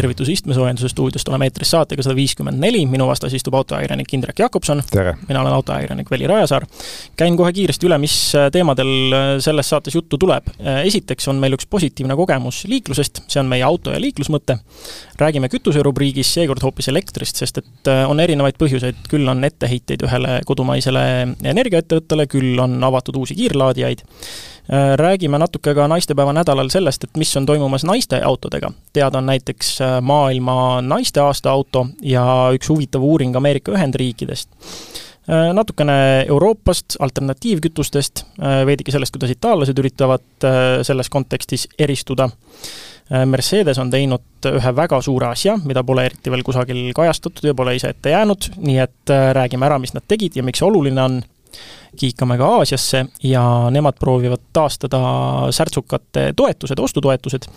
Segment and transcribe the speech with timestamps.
[0.00, 4.82] tervitus istmesoojenduse stuudiost, oleme eetris saatega sada viiskümmend neli, minu vastas istub autoajakirjanik Indrek Jakobson.
[5.28, 6.66] mina olen autoajakirjanik Veli Rajasaar.
[7.16, 8.14] käin kohe kiiresti üle, mis
[8.52, 10.48] teemadel selles saates juttu tuleb.
[10.84, 14.58] esiteks on meil üks positiivne kogemus liiklusest, see on meie auto ja liiklusmõte.
[15.20, 20.40] räägime kütuse rubriigis seekord hoopis elektrist, sest et on erinevaid põhjuseid, küll on etteheiteid ühele
[20.46, 21.04] kodumaisele
[21.44, 24.06] energiaettevõttele, küll on avatud uusi kiirlaadijaid
[24.59, 24.59] Äh,
[24.96, 28.70] räägime natuke ka naistepäeva nädalal sellest, et mis on toimumas naiste autodega.
[28.92, 32.24] teada on näiteks äh, maailma naiste aasta auto ja
[32.54, 34.48] üks huvitav uuring Ameerika Ühendriikidest.
[35.30, 38.24] Äh, natukene Euroopast, alternatiivkütustest,
[38.66, 40.46] veidike sellest, kuidas itaallased üritavad
[40.82, 42.28] selles kontekstis eristuda.
[43.26, 47.74] Mercedes on teinud ühe väga suure asja, mida pole eriti veel kusagil kajastatud ja pole
[47.74, 51.18] ise ette jäänud, nii et räägime ära, mis nad tegid ja miks see oluline on
[51.98, 55.00] kiikame ka Aasiasse ja nemad proovivad taastada
[55.54, 57.48] särtsukate toetused, ostutoetused.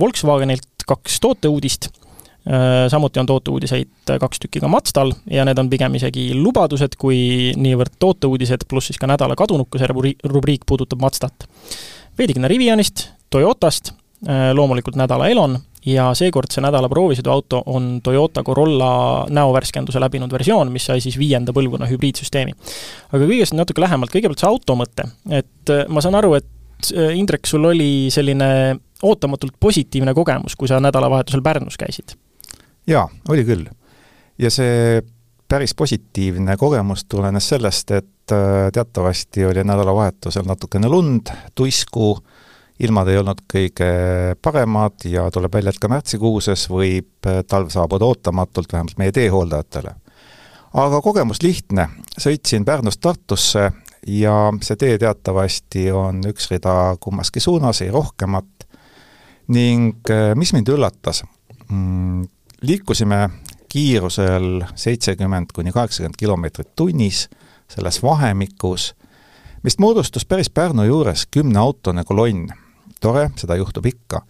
[0.00, 5.98] Volkswagenilt kaks tooteuudist, äh, samuti on tooteuudiseid kaks tükki ka Mazdal ja need on pigem
[5.98, 9.90] isegi lubadused kui niivõrd tooteuudised, pluss siis ka nädala kadunuka, see
[10.24, 11.48] rubriik puudutab Mazdat.
[12.18, 13.94] veidikene Rivianist, Toyotast,
[14.28, 20.86] äh, loomulikult nädala Elon ja seekordse nädala proovisõiduauto on Toyota Corolla näovärskenduse läbinud versioon, mis
[20.86, 22.54] sai siis viienda põlvkonna hübriidsüsteemi.
[23.12, 27.14] aga kõigest natuke lähemalt, kõigepealt see auto mõte, et äh, ma saan aru, et äh,
[27.18, 32.16] Indrek, sul oli selline ootamatult positiivne kogemus, kui sa nädalavahetusel Pärnus käisid?
[32.86, 33.66] jaa, oli küll.
[34.38, 35.02] ja see
[35.52, 42.14] päris positiivne kogemus tulenes sellest, et äh, teatavasti oli nädalavahetusel natukene lund, tuisku,
[42.82, 43.88] ilmad ei olnud kõige
[44.42, 49.94] paremad ja tuleb välja, et ka märtsikuuses võib äh, talv saabuda ootamatult, vähemalt meie teehooldajatele.
[50.82, 51.88] aga kogemus lihtne,
[52.18, 53.70] sõitsin Pärnust Tartusse
[54.06, 58.66] ja see tee teatavasti on üks rida kummaski suunas, ei rohkemat,
[59.54, 61.22] ning äh, mis mind üllatas?
[61.68, 62.26] Mm,,
[62.62, 63.28] liikusime
[63.72, 67.28] kiirusel seitsekümmend kuni kaheksakümmend kilomeetrit tunnis,
[67.70, 68.90] selles vahemikus,
[69.62, 72.50] mis moodustus päris Pärnu juures kümneautone kolonn
[73.02, 74.22] tore, seda juhtub ikka.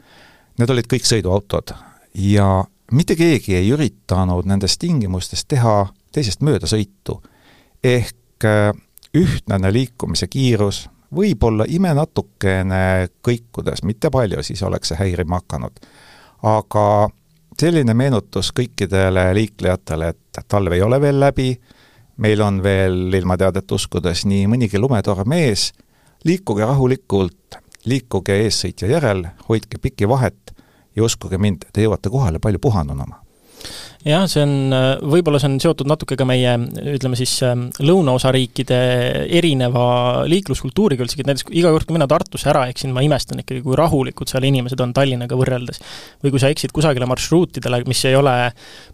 [0.59, 1.75] Need olid kõik sõiduautod
[2.15, 7.23] ja mitte keegi ei üritanud nendes tingimustes teha teisest möödasõitu.
[7.85, 8.73] ehk äh,
[9.15, 15.81] ühtlane liikumise kiirus, võib-olla imenatukene kõikudes, mitte palju, siis oleks see häirima hakanud.
[16.43, 17.09] aga
[17.61, 21.61] selline meenutus kõikidele liiklejatele, et talv ei ole veel läbi,
[22.17, 25.73] meil on veel ilmateadet uskudes nii mõnigi lumetorm ees,
[26.25, 30.55] liikuge rahulikult, liikuge eessõitja järel, hoidke pikki vahet
[30.97, 33.23] ja uskuge mind, te jõuate kohale palju puhanunuma
[34.07, 34.75] jah, see on,
[35.13, 36.55] võib-olla see on seotud natuke ka meie
[36.95, 37.35] ütleme siis
[37.83, 38.79] lõunaosariikide
[39.39, 39.85] erineva
[40.31, 43.79] liikluskultuuriga üldsegi, et näiteks iga kord, kui mina Tartusse ära eksin, ma imestan ikkagi, kui
[43.79, 45.83] rahulikud seal inimesed on Tallinnaga võrreldes.
[46.25, 48.37] või kui sa eksid kusagile marsruutidele, mis ei ole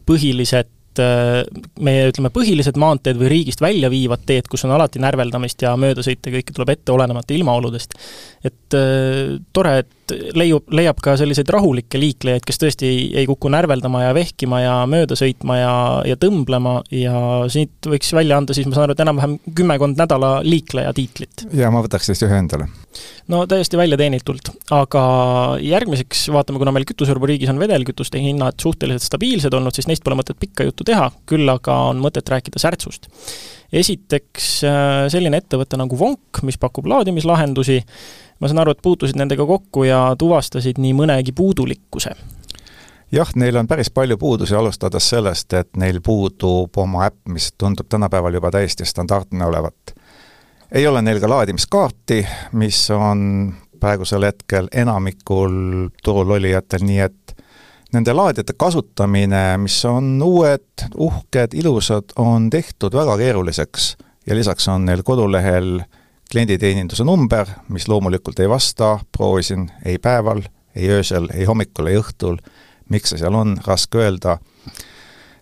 [0.08, 1.42] põhilised Äh,
[1.84, 6.32] meie ütleme, põhilised maanteed või riigist välja viivad teed, kus on alati närveldamist ja möödasõite
[6.34, 7.94] kõike tuleb ette, olenemata ilmaoludest.
[8.44, 9.94] et äh, tore, et
[10.38, 14.74] leiub, leiab ka selliseid rahulikke liiklejaid, kes tõesti ei, ei kuku närveldama ja vehkima ja
[14.90, 15.72] mööda sõitma ja,
[16.08, 17.14] ja tõmblema ja
[17.52, 21.46] siit võiks välja anda siis, ma saan aru, et enam-vähem kümmekond nädala liikleja tiitlit.
[21.56, 22.68] ja ma võtaks siis ühe endale.
[23.32, 25.02] no täiesti välja teenitult, aga
[25.64, 30.38] järgmiseks vaatame, kuna meil kütuserubriigis on vedelkütuste hinnad suhteliselt stabiilsed olnud, siis neist pole mõtet
[30.40, 33.10] pikka juttu teha, küll aga on mõtet rääkida särtsust.
[33.72, 37.82] esiteks äh, selline ettevõte nagu Vonk, mis pakub laadimislahendusi,
[38.40, 42.14] ma saan aru, et puutusid nendega kokku ja tuvastasid nii mõnegi puudulikkuse
[43.12, 47.88] jah, neil on päris palju puudusi, alustades sellest, et neil puudub oma äpp, mis tundub
[47.88, 49.94] tänapäeval juba täiesti standardne olevat.
[50.72, 57.36] ei ole neil ka laadimiskaarti, mis on praegusel hetkel enamikul turul olijatel, nii et
[57.92, 64.84] nende laadijate kasutamine, mis on uued, uhked, ilusad, on tehtud väga keeruliseks ja lisaks on
[64.84, 65.80] neil kodulehel
[66.32, 70.42] klienditeeninduse number, mis loomulikult ei vasta, proovisin ei päeval,
[70.76, 72.38] ei öösel, ei hommikul, ei õhtul,
[72.92, 74.38] miks see seal on, raske öelda.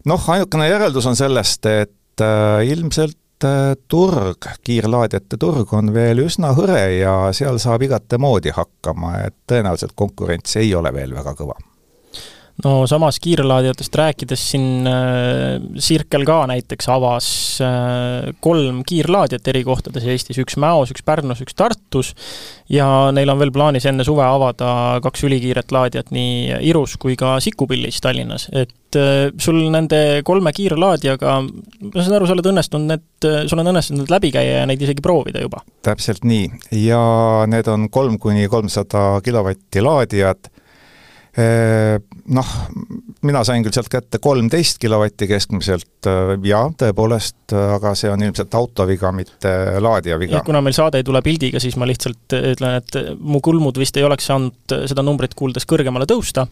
[0.07, 6.55] noh, ainukene järeldus on sellest, et äh, ilmselt äh, turg, kiirlaadijate turg on veel üsna
[6.57, 11.59] hõre ja seal saab igatemoodi hakkama, et tõenäoliselt konkurents ei ole veel väga kõva
[12.67, 17.29] no samas kiirlaadijatest rääkides siin äh, Circle ka näiteks avas
[17.63, 22.13] äh, kolm kiirlaadijat eri kohtades Eestis, üks Mäos, üks Pärnus, üks Tartus,
[22.73, 27.37] ja neil on veel plaanis enne suve avada kaks ülikiiret laadijat nii Irus kui ka
[27.45, 33.31] Sikupillis Tallinnas, et äh, sul nende kolme kiirlaadijaga, ma saan aru, sa oled õnnestunud need,
[33.51, 35.63] sul on õnnestunud need läbi käia ja neid isegi proovida juba?
[35.87, 36.51] täpselt nii,
[36.83, 37.01] ja
[37.51, 40.51] need on kolm kuni kolmsada kilovatti laadijad
[41.37, 42.53] Noh,
[43.25, 46.09] mina sain küll sealt kätte kolmteist kilovatti keskmiselt
[46.45, 49.53] ja tõepoolest, aga see on ilmselt auto viga, mitte
[49.83, 50.43] laadija viga.
[50.47, 54.05] kuna meil saade ei tule pildiga, siis ma lihtsalt ütlen, et mu kulmud vist ei
[54.07, 56.47] oleks saanud seda numbrit kuuldes kõrgemale tõusta.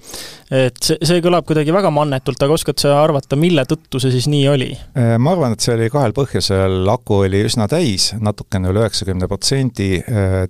[0.50, 4.28] et see, see kõlab kuidagi väga mannetult, aga oskad sa arvata, mille tõttu see siis
[4.32, 4.70] nii oli?
[5.18, 9.98] ma arvan, et see oli kahel põhjusel, aku oli üsna täis, natukene üle üheksakümne protsendi,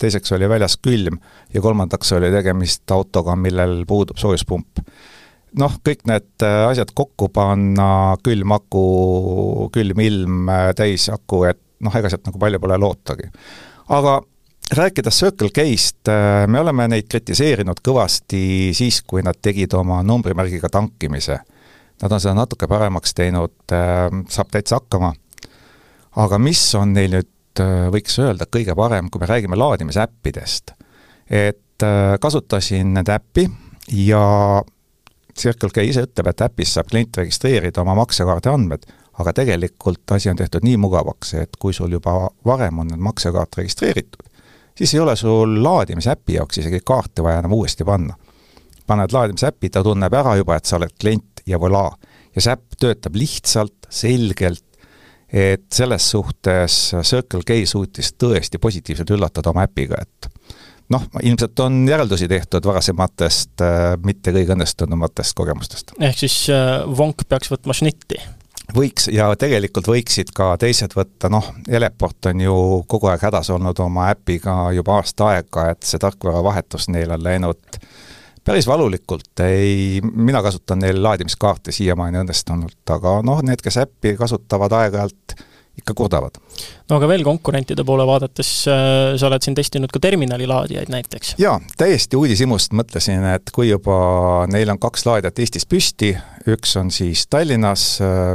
[0.01, 1.19] teiseks oli väljas külm
[1.55, 4.85] ja kolmandaks oli tegemist autoga, millel puudub soojuspump
[5.61, 7.89] noh, kõik need äh, asjad kokku panna,
[8.25, 8.85] külm aku,
[9.75, 13.31] külm ilm, äh, täisaku, et noh, ega sealt nagu palju pole lootagi.
[13.95, 14.21] aga
[14.75, 20.71] rääkides Circle K-st, äh, me oleme neid kritiseerinud kõvasti siis, kui nad tegid oma numbrimärgiga
[20.73, 21.41] tankimise.
[22.03, 25.13] Nad on seda natuke paremaks teinud, saab täitsa hakkama.
[26.17, 27.61] aga mis on neil nüüd,
[27.95, 30.75] võiks öelda, kõige parem, kui me räägime laadimisäppidest?
[31.31, 31.85] et
[32.21, 33.47] kasutasin nende äppi
[33.95, 34.25] ja
[35.39, 38.87] Circle K ise ütleb, et äpis saab klient registreerida oma maksekaardi andmed,
[39.19, 42.17] aga tegelikult asi on tehtud nii mugavaks, et kui sul juba
[42.47, 44.27] varem on need maksekaart registreeritud,
[44.79, 48.15] siis ei ole sul laadimisäpi jaoks isegi kaarti vaja enam uuesti panna.
[48.87, 51.91] paned laadimisäpi, ta tunneb ära juba, et sa oled klient ja voilà.
[52.37, 54.65] ja see äpp töötab lihtsalt, selgelt,
[55.33, 60.29] et selles suhtes Circle K suutis tõesti positiivselt üllatada oma äpiga, et
[60.93, 65.95] noh, ilmselt on järeldusi tehtud varasematest äh, mitte kõige õnnestunumatest kogemustest.
[66.01, 68.21] ehk siis äh, Vonk peaks võtma šnitti?
[68.75, 72.57] võiks ja tegelikult võiksid ka teised võtta, noh, Eleport on ju
[72.89, 77.81] kogu aeg hädas olnud oma äpiga juba aasta aega, et see tarkvaravahetus neil on läinud
[78.45, 84.73] päris valulikult, ei, mina kasutan neil laadimiskaarte siiamaani õnnestunult, aga noh, need, kes äppi kasutavad
[84.81, 85.37] aeg-ajalt,
[85.79, 86.39] ikka kurdavad.
[86.89, 91.35] no aga veel konkurentide poole vaadates, äh, sa oled siin testinud ka terminalilaadijaid näiteks?
[91.41, 93.97] jaa, täiesti uudishimust mõtlesin, et kui juba
[94.51, 96.15] neil on kaks laadijat Eestis püsti,
[96.51, 98.35] üks on siis Tallinnas, äh,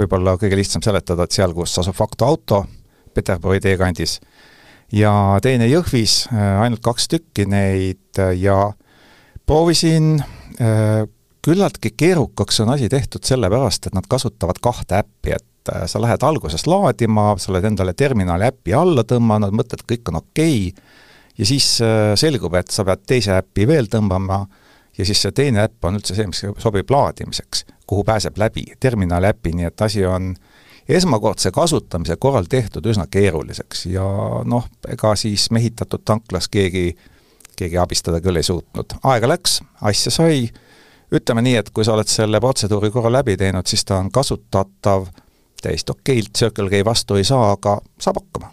[0.00, 2.64] võib-olla kõige lihtsam seletada, et seal, kus asub Fakto auto,
[3.14, 4.18] Peterburi teekandis,
[4.94, 5.12] ja
[5.44, 8.62] teine Jõhvis, äh, ainult kaks tükki neid ja
[9.46, 10.18] proovisin
[11.40, 16.00] küllaltki keerukaks on asi tehtud sellepärast, et nad kasutavad kahte äppi, et et äh, sa
[16.00, 20.88] lähed alguses laadima, sa oled endale terminali äpi alla tõmmanud, mõtled, kõik on okei okay,,
[21.38, 24.44] ja siis äh, selgub, et sa pead teise äpi veel tõmbama
[24.98, 29.30] ja siis see teine äpp on üldse see, mis sobib laadimiseks, kuhu pääseb läbi terminali
[29.30, 30.34] äpi, nii et asi on
[30.90, 34.04] esmakordse kasutamise korral tehtud üsna keeruliseks ja
[34.44, 36.96] noh, ega siis mehitatud tanklas keegi,
[37.56, 38.98] keegi abistada küll ei suutnud.
[39.04, 40.48] aega läks, asja sai,
[41.14, 45.06] ütleme nii, et kui sa oled selle protseduuri korra läbi teinud, siis ta on kasutatav
[45.64, 48.52] täiesti okeilt Circle K vastu ei saa, aga saab hakkama.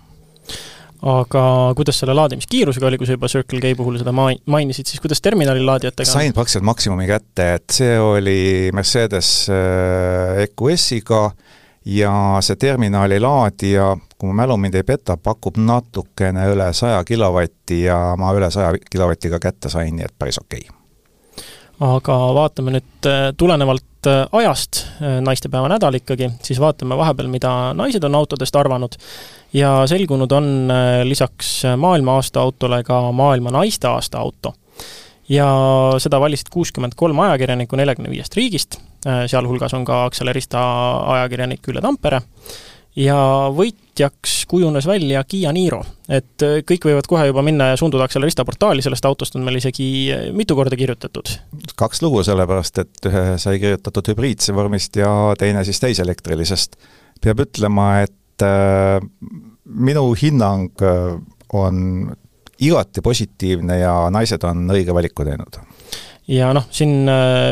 [1.07, 1.41] Aga
[1.77, 5.21] kuidas selle laadimiskiirusega oli, kui sa juba Circle K puhul seda ma-, mainisid, siis kuidas
[5.21, 8.39] terminali laadijatega sain praktiliselt maksimumi kätte, et see oli
[8.73, 11.21] Mercedes äh, EQS-iga
[11.93, 17.83] ja see terminali laadija, kui mu mälu mind ei peta, pakub natukene üle saja kilovatti
[17.85, 20.65] ja ma üle saja kilovatiga kätte sain, nii et päris okei.
[20.65, 20.76] okay
[21.83, 27.51] aga vaatame nüüd äh, tulenevalt äh, ajast, äh, naistepäeva nädal ikkagi, siis vaatame vahepeal, mida
[27.77, 28.97] naised on autodest arvanud.
[29.53, 30.71] ja selgunud on
[31.07, 34.53] lisaks maailma aasta autole ka maailma naiste aasta auto.
[35.29, 35.47] ja
[35.97, 38.79] seda valisid kuuskümmend kolm ajakirjanikku neljakümne viiest riigist,
[39.27, 40.59] sealhulgas on ka Accelerista
[41.13, 42.21] ajakirjanik Ülle Tampere
[42.97, 43.17] ja
[43.53, 45.83] võitjaks kujunes välja Kiia Niro.
[46.09, 49.59] et äh, kõik võivad kohe juba minna ja sunduda Accelerista portaali, sellest autost on meil
[49.59, 51.33] isegi äh, mitu korda kirjutatud.
[51.75, 56.77] kaks lugu, sellepärast et ühe sai kirjutatud hübriidse vormist ja teine siis täiselektrilisest.
[57.21, 59.01] peab ütlema, et äh,
[59.65, 61.17] minu hinnang äh,
[61.53, 62.15] on
[62.57, 65.59] igati positiivne ja naised on õige valiku teinud.
[66.27, 67.05] ja noh, siin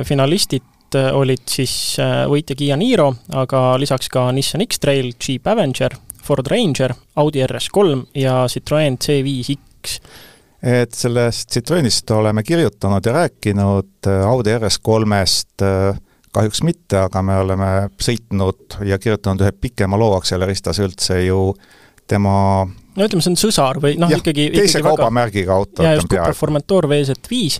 [0.06, 5.96] finalistid Äh, olid siis äh, võitja Kiia Niro, aga lisaks ka Nissan X-Trail, Jeep Avenger,
[6.24, 10.00] Ford Ranger, Audi RS3 ja Citroen C5X.
[10.66, 15.68] et sellest Citroenist oleme kirjutanud ja rääkinud, äh, Audi RS3-st
[16.36, 17.70] kahjuks mitte, aga me oleme
[18.02, 21.54] sõitnud ja kirjutanud ühe pikema loo Acceleristas üldse ju
[22.08, 25.58] tema no ütleme, see on sõsar või noh, ikkagi teise ikkagi kaubamärgiga väga...
[25.60, 25.86] auto.
[25.86, 27.60] ja just Cupra Formentor VZ5,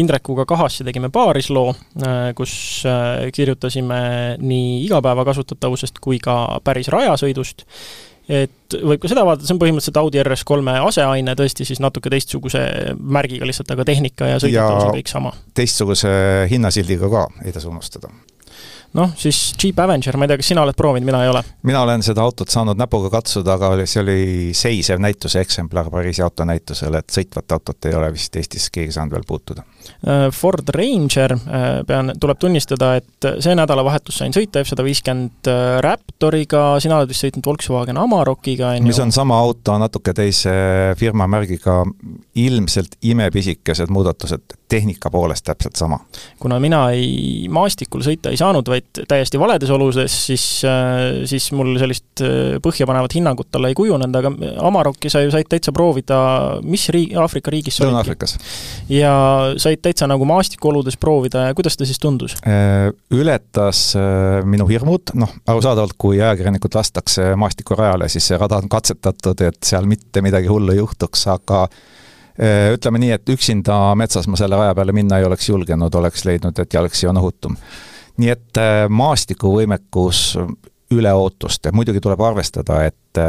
[0.00, 2.52] Indrekuga Kahassi tegime paarisloo, äh, kus
[2.88, 4.02] äh, kirjutasime
[4.40, 7.66] nii igapäeva kasutatavusest kui ka päris rajasõidust,
[8.30, 12.62] et võib ka seda vaadata, see on põhimõtteliselt Audi RS3 aseaine, tõesti siis natuke teistsuguse
[12.96, 15.34] märgiga lihtsalt, aga tehnika ja sõidutavus on kõik sama.
[15.58, 16.12] teistsuguse
[16.52, 18.12] hinnasildiga ka, ei tasu unustada
[18.98, 21.42] noh, siis Jeep Avenger, ma ei tea, kas sina oled proovinud, mina ei ole?
[21.68, 24.20] mina olen seda autot saanud näpuga katsuda, aga see oli
[24.56, 29.26] seisev näituse eksemplar Pariisi autonäitusel, et sõitvat autot ei ole vist Eestis keegi saanud veel
[29.28, 29.64] puutuda.
[30.06, 36.62] Äh, Ford Ranger, äh, pean, tuleb tunnistada, et see nädalavahetus sain sõita F-150 äh, Raptoriga,
[36.80, 38.88] sina oled vist sõitnud Volkswagen Amarokiga, on ju?
[38.88, 40.54] mis on sama auto, natuke teise
[41.00, 41.82] firma märgiga,
[42.40, 45.98] ilmselt imepisikesed muudatused, tehnika poolest täpselt sama.
[46.40, 50.46] kuna mina ei, maastikul sõita ei saanud, vaid täiesti valedes oludes, siis,
[51.28, 52.24] siis mul sellist
[52.64, 54.32] põhjapanevat hinnangut talle ei kujunenud, aga
[54.64, 56.22] Amarokki sa ju said täitsa proovida,
[56.64, 57.98] mis riigi, Aafrika riigis sa olidki?
[57.98, 58.38] Lõuna-Aafrikas.
[58.88, 59.14] ja
[59.70, 62.36] said täitsa nagu maastikuoludes proovida ja kuidas ta siis tundus?
[62.46, 68.70] Äh, ületas äh, minu hirmud, noh, arusaadavalt, kui ajakirjanikud lastakse maastikurajale, siis see rada on
[68.70, 74.28] katsetatud, et seal mitte midagi hullu ei juhtuks, aga äh, ütleme nii, et üksinda metsas
[74.30, 77.56] ma selle raja peale minna ei oleks julgenud, oleks leidnud, et jalgsi on ohutum.
[78.20, 78.58] nii et
[78.92, 80.34] maastikuvõimekus
[80.92, 83.20] üle ootuste, muidugi tuleb arvestada, et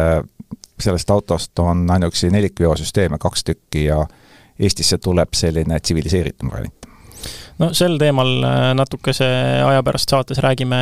[0.81, 4.01] sellest autost on ainuüksi nelikveosüsteeme kaks tükki ja
[4.61, 6.80] Eestisse tuleb selline tsiviliseeritum variant
[7.61, 9.27] no sel teemal äh, natukese
[9.61, 10.79] aja pärast saates räägime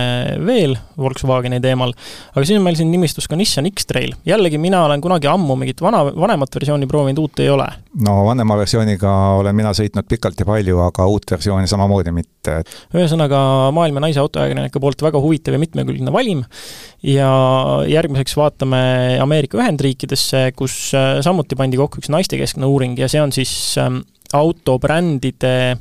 [0.48, 1.92] veel Volkswageni teemal,
[2.34, 4.16] aga siis on meil siin nimistus ka Nissan X-Trail.
[4.28, 7.68] jällegi, mina olen kunagi ammu mingit vana, vanemat versiooni proovinud, uut ei ole.
[8.06, 12.62] no vanema versiooniga olen mina sõitnud pikalt ja palju, aga uut versiooni samamoodi mitte.
[12.96, 13.42] ühesõnaga,
[13.76, 16.46] maailma naise autoajakirjanike poolt väga huvitav ja mitmekülgne valim
[17.04, 17.32] ja
[17.88, 18.82] järgmiseks vaatame
[19.22, 24.02] Ameerika Ühendriikidesse, kus äh, samuti pandi kokku üks naistekeskne uuring ja see on siis ähm,
[24.34, 25.76] autobrändide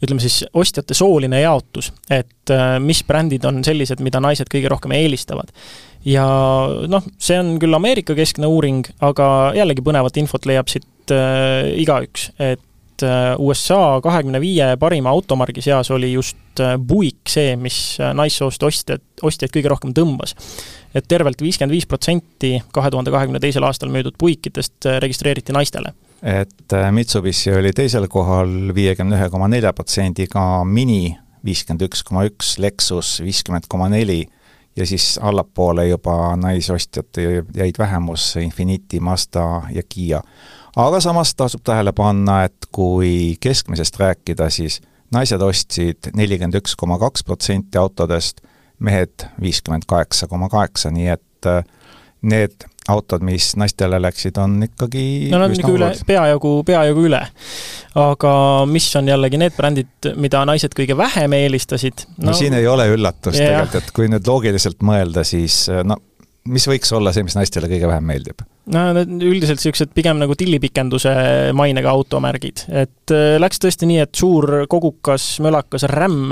[0.00, 4.94] ütleme siis, ostjate sooline jaotus, et äh, mis brändid on sellised, mida naised kõige rohkem
[4.96, 5.52] eelistavad.
[6.04, 6.24] ja
[6.88, 13.04] noh, see on küll Ameerika-keskne uuring, aga jällegi põnevat infot leiab siit äh, igaüks, et
[13.04, 19.04] äh, USA kahekümne viie parima automargi seas oli just äh, Buick see, mis naissoost ostjad,
[19.22, 20.36] ostjaid kõige rohkem tõmbas.
[20.94, 25.92] et tervelt viiskümmend viis protsenti kahe tuhande kahekümne teisel aastal müüdud Buickitest äh, registreeriti naistele
[26.22, 32.26] et äh, Mitsubishi oli teisel kohal viiekümne ühe koma nelja protsendiga, Mini viiskümmend üks koma
[32.28, 34.26] üks, Lexus viiskümmend koma neli
[34.76, 37.20] ja siis allapoole juba naisostjad
[37.56, 40.22] jäid vähemusse, Infiniti, Mazda ja Kiia.
[40.76, 44.80] aga samas tasub tähele panna, et kui keskmisest rääkida, siis
[45.12, 48.40] naised ostsid nelikümmend üks koma kaks protsenti autodest,
[48.78, 51.64] mehed viiskümmend kaheksa koma kaheksa, nii et äh,
[52.22, 57.22] need autod, mis naistele läksid, on ikkagi no nad on ikka üle, peajagu, peajagu üle.
[58.00, 58.34] aga
[58.70, 62.30] mis on jällegi need brändid, mida naised kõige vähem eelistasid no,?
[62.30, 63.60] no siin ei ole üllatust yeah.
[63.60, 65.98] tegelikult, et kui nüüd loogiliselt mõelda, siis no
[66.48, 68.44] mis võiks olla see, mis naistele kõige vähem meeldib?
[68.70, 71.12] no need üldiselt niisugused pigem nagu tillipikenduse
[71.56, 76.30] mainega automärgid, et äh, läks tõesti nii, et suur kogukas mölakas Ram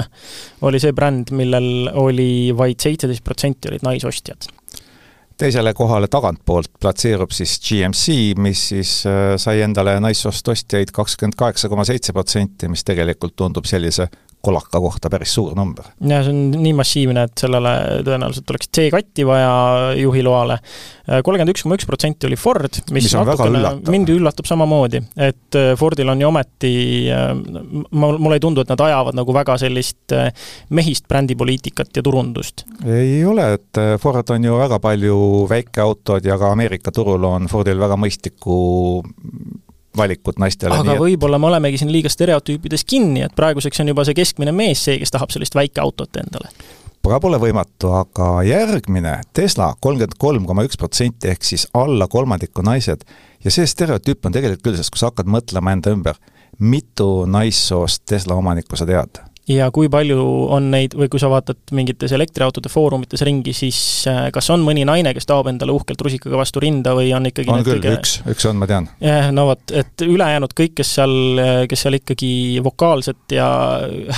[0.69, 4.51] oli see bränd, millel oli vaid seitseteist protsenti olid naisostjad
[5.39, 11.71] teisele kohale tagantpoolt platseerub siis GMC, mis siis äh, sai endale naissoost ostjaid kakskümmend kaheksa
[11.71, 14.09] koma seitse protsenti, mis tegelikult tundub sellise
[14.45, 15.89] kolaka kohta päris suur number.
[16.01, 17.73] jah, see on nii massiivne, et sellele
[18.07, 19.51] tõenäoliselt oleks C-katti vaja
[19.99, 20.59] juhiloale.
[21.09, 25.73] kolmkümmend üks koma üks protsenti oli Ford, mis, mis natukene mind üllatab samamoodi, et äh,
[25.79, 26.73] Fordil on ju ometi,
[27.13, 27.33] äh,
[27.91, 30.31] ma, mulle ei tundu, et nad ajavad nagu väga sellist äh,
[30.71, 32.67] mehist brändipoliitikat ja turundust.
[32.87, 37.81] ei ole, et Ford on ju väga palju väikeautod ja ka Ameerika turul on Fordil
[37.81, 38.59] väga mõistlikku
[39.99, 40.75] valikut naistele.
[40.79, 41.03] aga et...
[41.05, 44.99] võib-olla me olemegi siin liiga stereotüüpides kinni, et praeguseks on juba see keskmine mees see,
[45.03, 46.53] kes tahab sellist väikeautot endale
[47.09, 52.61] ka pole võimatu, aga järgmine Tesla kolmkümmend kolm koma üks protsenti ehk siis alla kolmandiku
[52.67, 53.07] naised
[53.45, 56.19] ja see stereotüüp on tegelikult küll, sest kui sa hakkad mõtlema enda ümber,
[56.59, 59.23] mitu naissoost Tesla omanikku sa tead?
[59.49, 60.19] Ja kui palju
[60.53, 63.79] on neid, või kui sa vaatad mingites elektriautode foorumites ringi, siis
[64.11, 67.53] äh, kas on mõni naine, kes taob endale uhkelt rusikaga vastu rinda või on ikkagi
[67.53, 68.91] on küll kõige..., üks, üks on, ma tean.
[69.03, 71.17] jah, no vot, et ülejäänud kõik, kes seal,
[71.71, 72.31] kes seal ikkagi
[72.65, 73.49] vokaalsed ja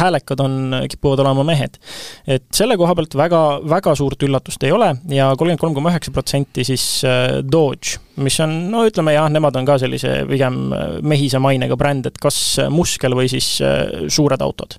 [0.01, 0.59] häälekad on,
[0.91, 1.79] kipuvad olema mehed.
[2.27, 6.15] et selle koha pealt väga, väga suurt üllatust ei ole ja kolmkümmend kolm koma üheksa
[6.15, 10.59] protsenti siis äh, Dodge, mis on, no ütleme jah, nemad on ka sellise pigem
[11.07, 14.75] mehise mainega bränd, et kas muskel või siis äh, suured autod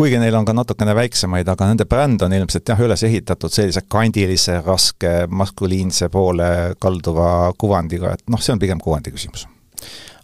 [0.00, 3.82] kuigi neil on ka natukene väiksemaid, aga nende bränd on ilmselt jah, üles ehitatud sellise
[3.84, 6.46] kandilise, raske, maskuliinse poole
[6.80, 9.44] kalduva kuvandiga, et noh, see on pigem kuvandi küsimus.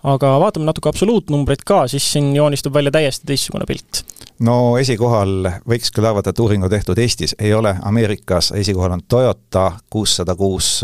[0.07, 4.01] aga vaatame natuke absoluutnumbreid ka, siis siin joonistub välja täiesti teistsugune pilt.
[4.49, 9.67] no esikohal võiks küll arvata, et uuringu tehtud Eestis ei ole, Ameerikas esikohal on Toyota,
[9.93, 10.81] kuussada kuus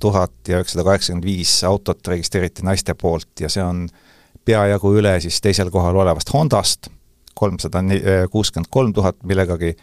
[0.00, 3.86] tuhat ja üheksasada kaheksakümmend viis autot registreeriti naiste poolt ja see on
[4.44, 6.90] peajagu üle siis teisel kohal olevast Hondast
[7.34, 7.82] kolmsada
[8.30, 9.74] kuuskümmend kolm tuhat millegagi,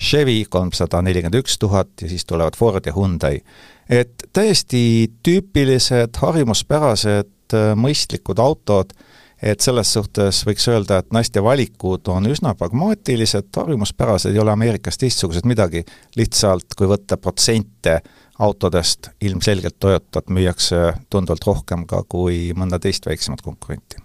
[0.00, 3.40] Chevy kolmsada nelikümmend üks tuhat ja siis tulevad Ford ja Hyundai.
[3.88, 8.94] et täiesti tüüpilised, harjumuspärased, mõistlikud autod
[9.44, 14.98] et selles suhtes võiks öelda, et naiste valikud on üsna pragmaatilised, harjumuspärased, ei ole Ameerikas
[15.00, 15.84] teistsugused midagi,
[16.16, 17.98] lihtsalt kui võtta protsente
[18.44, 24.00] autodest, ilmselgelt Toyotat müüakse tunduvalt rohkem ka kui mõnda teist väiksemat konkurenti.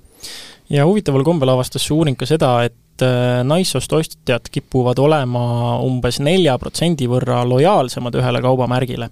[0.69, 2.75] ja huvitaval kombel avastas see uuring ka seda, et
[3.05, 9.09] äh, naissoost ostjad kipuvad olema umbes nelja protsendi võrra lojaalsemad ühele kaubamärgile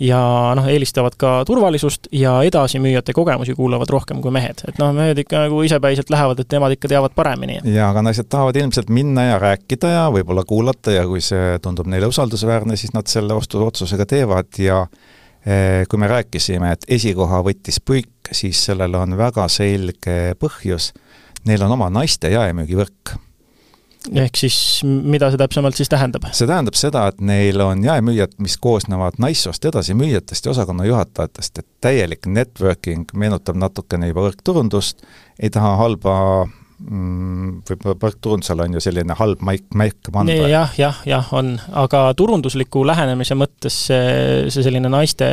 [0.00, 0.18] ja
[0.56, 4.64] noh, eelistavad ka turvalisust ja edasimüüjate kogemusi kuulavad rohkem kui mehed.
[4.68, 7.60] et noh, mehed ikka nagu isepäiselt lähevad, et nemad ikka teavad paremini.
[7.64, 11.90] jaa, aga naised tahavad ilmselt minna ja rääkida ja võib-olla kuulata ja kui see tundub
[11.90, 14.84] neile usaldusväärne, siis nad selle ostuotsuse ka teevad ja
[15.46, 20.90] eh, kui me rääkisime, et esikoha võttis puik, siis sellel on väga selge põhjus,
[21.48, 23.16] neil on oma naiste jaemüügivõrk
[24.12, 26.26] ehk siis mida see täpsemalt siis tähendab?
[26.36, 31.68] see tähendab seda, et neil on jaemüüjad, mis koosnevad naissoost edasimüüjatest ja osakonna juhatajatest, et
[31.84, 35.06] täielik networking meenutab natukene juba võrkturundust,
[35.40, 40.50] ei taha halba mm, võib-olla võrkturundusel on ju selline halb maik, märk mandra.
[40.52, 45.30] jah, jah, jah, on, aga turundusliku lähenemise mõttes see, see selline naiste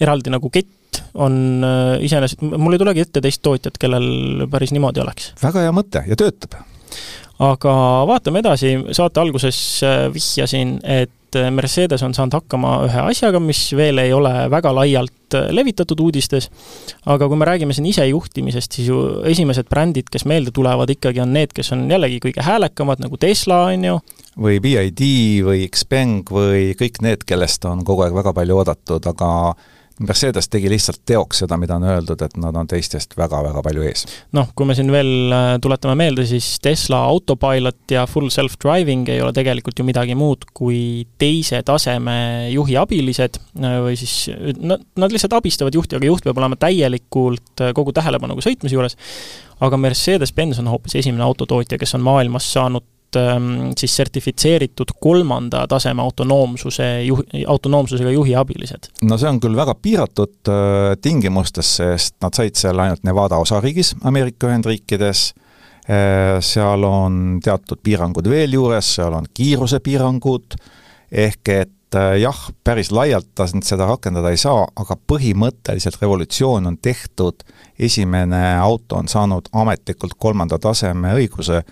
[0.00, 0.74] eraldi nagu kett
[1.18, 5.32] on äh, iseenesest, mul ei tulegi ette teist tootjat, kellel päris niimoodi oleks.
[5.42, 6.58] väga hea mõte ja töötab.
[7.38, 7.72] Aga
[8.08, 13.60] vaatame edasi, saate alguses äh, vihjasin, et äh, Mercedes on saanud hakkama ühe asjaga, mis
[13.78, 15.14] veel ei ole väga laialt
[15.52, 16.48] levitatud uudistes,
[17.06, 21.34] aga kui me räägime siin isejuhtimisest, siis ju esimesed brändid, kes meelde tulevad, ikkagi on
[21.36, 23.98] need, kes on jällegi kõige häälekamad, nagu Tesla, on ju,
[24.40, 25.04] või BID
[25.46, 29.30] või Xpeng või kõik need, kellest on kogu aeg väga palju oodatud, aga
[29.98, 34.04] Mercedes tegi lihtsalt teoks seda, mida on öeldud, et nad on teistest väga-väga palju ees.
[34.36, 39.22] noh, kui me siin veel äh, tuletame meelde, siis Tesla autopilot ja full self-driving ei
[39.24, 45.14] ole tegelikult ju midagi muud kui teise taseme juhi abilised äh, või siis nad, nad
[45.14, 48.98] lihtsalt abistavad juhti, aga juht peab olema täielikult äh, kogu tähelepanuga sõitmise juures,
[49.64, 52.86] aga Mercedes-Benz on hoopis esimene autotootja, kes on maailmas saanud
[53.76, 58.90] siis sertifitseeritud kolmanda taseme autonoomsuse juhi, autonoomsusega juhi abilised?
[59.08, 63.94] no see on küll väga piiratud äh, tingimustes, sest nad said seal ainult Nevada osariigis
[64.04, 65.32] Ameerika Ühendriikides.
[65.88, 70.58] Äh,, seal on teatud piirangud veel juures, seal on kiirusepiirangud,
[71.24, 76.76] ehk et äh, jah, päris laialt ta seda rakendada ei saa, aga põhimõtteliselt revolutsioon on
[76.76, 77.40] tehtud,
[77.78, 81.62] esimene auto on saanud ametlikult kolmanda taseme õiguse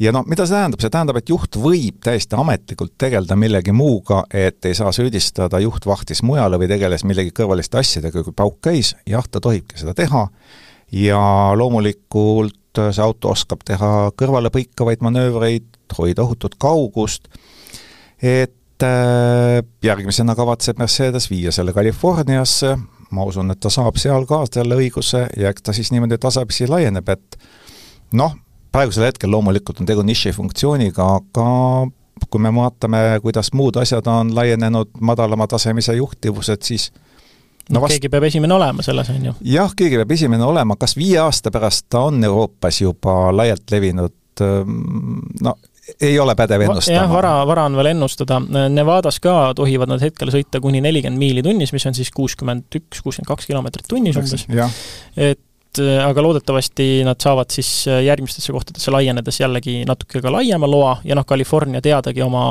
[0.00, 4.22] ja no mida see tähendab, see tähendab, et juht võib täiesti ametlikult tegeleda millegi muuga,
[4.30, 8.94] et ei saa süüdistada, juht vahtis mujale või tegeles millegi kõrvaliste asjadega, kui pauk käis,
[9.08, 10.26] jah, ta tohibki seda teha,
[10.92, 11.20] ja
[11.56, 17.30] loomulikult see auto oskab teha kõrvalepõikavaid manöövreid, hoida ohutut kaugust,
[18.20, 22.76] et äh, järgmisena kavatseb Mercedes viia selle Californiasse,
[23.16, 26.68] ma usun, et ta saab seal ka selle õiguse ja eks ta siis niimoodi tasapisi
[26.68, 27.38] laieneb, et
[28.18, 28.34] noh,
[28.76, 31.48] praegusel hetkel loomulikult on tegu nišifunktsiooniga, aga
[32.30, 36.90] kui me vaatame, kuidas muud asjad on laienenud madalama tasemise juhtivused, siis
[37.70, 37.96] no vast...
[37.96, 39.36] keegi peab esimene olema selles, on ju?
[39.52, 44.44] jah, keegi peab esimene olema, kas viie aasta pärast ta on Euroopas juba laialt levinud,
[45.44, 45.56] no
[46.02, 46.98] ei ole pädev ennustama.
[46.98, 48.40] jah, vara, vara on veel ennustada.
[48.72, 53.04] Nevadas ka tohivad nad hetkel sõita kuni nelikümmend miili tunnis, mis on siis kuuskümmend üks,
[53.04, 54.46] kuuskümmend kaks kilomeetrit tunnis umbes.
[55.16, 55.40] et
[55.82, 60.96] aga loodetavasti nad saavad siis äh, järgmistesse kohtadesse laienedes jällegi natuke ka laiema loa.
[61.04, 62.48] Ja noh, California teadagi oma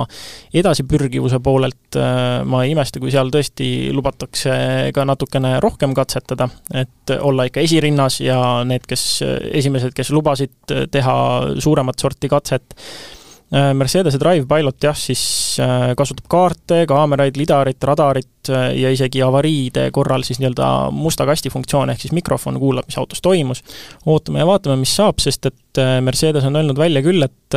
[0.53, 4.55] edasipürgivuse poolelt äh, ma ei imesta, kui seal tõesti lubatakse
[4.95, 9.05] ka natukene rohkem katsetada, et olla ikka esirinnas ja need, kes,
[9.51, 11.19] esimesed, kes lubasid teha
[11.63, 13.24] suuremat sorti katset, Äh,
[13.55, 15.21] Mercedese Drive Pilot jah, siis
[15.63, 21.51] äh, kasutab kaarte, kaameraid, lidarit, radarit äh, ja isegi avariide korral siis nii-öelda musta kasti
[21.53, 23.63] funktsioon, ehk siis mikrofon kuulab, mis autos toimus.
[24.05, 27.55] ootame ja vaatame, mis saab, sest et Mercedes on öelnud välja küll, et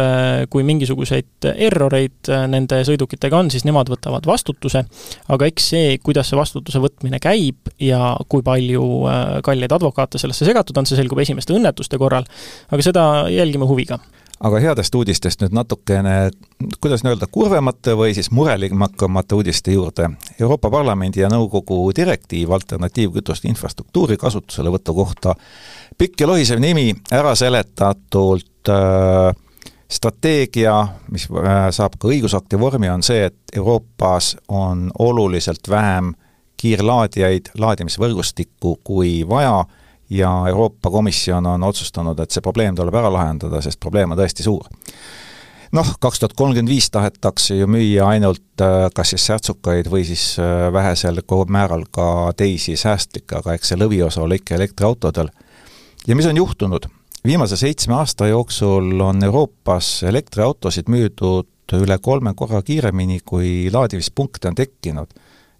[0.51, 4.83] kui mingisuguseid erroreid nende sõidukitega on, siis nemad võtavad vastutuse,
[5.31, 8.89] aga eks see, kuidas see vastutuse võtmine käib ja kui palju
[9.47, 12.27] kalleid advokaate sellesse segatud on, see selgub esimeste õnnetuste korral,
[12.71, 14.01] aga seda jälgime huviga
[14.40, 16.31] aga headest uudistest nüüd natukene,
[16.83, 20.11] kuidas öelda, kurvemate või siis murelikumate uudiste juurde.
[20.40, 25.35] Euroopa Parlamendi ja Nõukogu direktiiv alternatiivkütuste infrastruktuuri kasutuselevõtu kohta,
[25.98, 29.33] pikk ja lohisev nimi, ära seletatult äh,
[29.90, 30.77] strateegia,
[31.11, 36.14] mis äh, saab ka õigusakti vormi, on see, et Euroopas on oluliselt vähem
[36.59, 39.62] kiirlaadijaid, laadimisvõrgustikku kui vaja
[40.11, 44.47] ja Euroopa Komisjon on otsustanud, et see probleem tuleb ära lahendada, sest probleem on tõesti
[44.47, 44.68] suur.
[45.73, 50.38] noh, kaks tuhat kolmkümmend viis tahetakse ju müüa ainult äh, kas siis särtsukaid või siis
[50.40, 55.29] äh, vähesel määral ka teisi säästlikke, aga eks see lõviosa ole ikka elektriautodel.
[56.07, 56.88] ja mis on juhtunud?
[57.27, 64.55] viimase seitsme aasta jooksul on Euroopas elektriautosid müüdud üle kolme korra kiiremini, kui laadimispunkte on
[64.55, 65.09] tekkinud.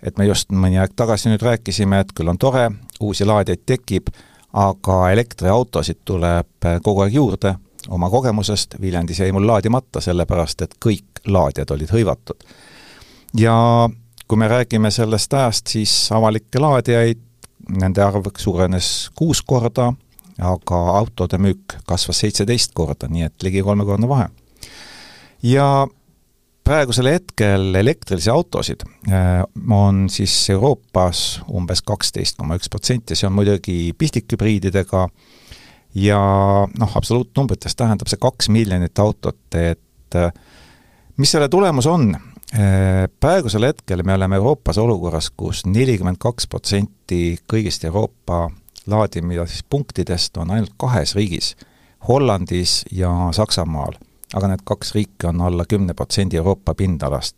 [0.03, 2.69] et me just mõni aeg tagasi nüüd rääkisime, et küll on tore,
[3.03, 4.13] uusi laadijaid tekib,
[4.53, 7.55] aga elektriautosid tuleb kogu aeg juurde
[7.89, 12.45] oma kogemusest, Viljandis jäi mul laadimata, sellepärast et kõik laadijad olid hõivatud.
[13.37, 13.89] ja
[14.29, 17.21] kui me räägime sellest ajast, siis avalikke laadijaid,
[17.81, 19.93] nende arv suurenes kuus korda,
[20.39, 24.29] aga autode müük kasvas seitseteist korda, nii et ligi kolmekordne vahe.
[25.43, 25.87] ja
[26.69, 33.37] praegusel hetkel elektrilisi autosid äh, on siis Euroopas umbes kaksteist koma üks protsenti, see on
[33.39, 35.07] muidugi pistikhübriididega,
[35.95, 36.21] ja
[36.69, 40.33] noh, absoluutnumbrites tähendab see kaks miljonit autot, et äh,
[41.17, 42.11] mis selle tulemus on?
[42.53, 48.47] Äh, praegusel hetkel me oleme Euroopas olukorras kus, kus nelikümmend kaks protsenti kõigist Euroopa
[48.89, 51.55] laadimispunktidest on ainult kahes riigis,
[52.09, 53.99] Hollandis ja Saksamaal.
[54.35, 57.37] Aga need kaks riiki on alla kümne protsendi Euroopa pindalast.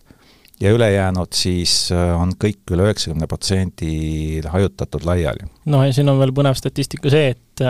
[0.60, 5.48] ja ülejäänud siis äh, on kõik üle üheksakümne protsendi hajutatud laiali.
[5.64, 7.66] noh, ja siin on veel põnev statistika see, et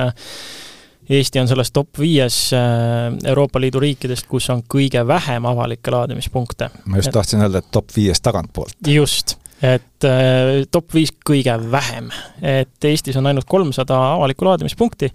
[1.10, 6.70] Eesti on selles top viies äh, Euroopa Liidu riikidest, kus on kõige vähem avalikke laadimispunkte.
[6.86, 8.76] ma just tahtsin öelda, et top viies tagantpoolt.
[8.86, 12.10] just, et äh, top viis kõige vähem.
[12.42, 15.12] et Eestis on ainult kolmsada avalikku laadimispunkti,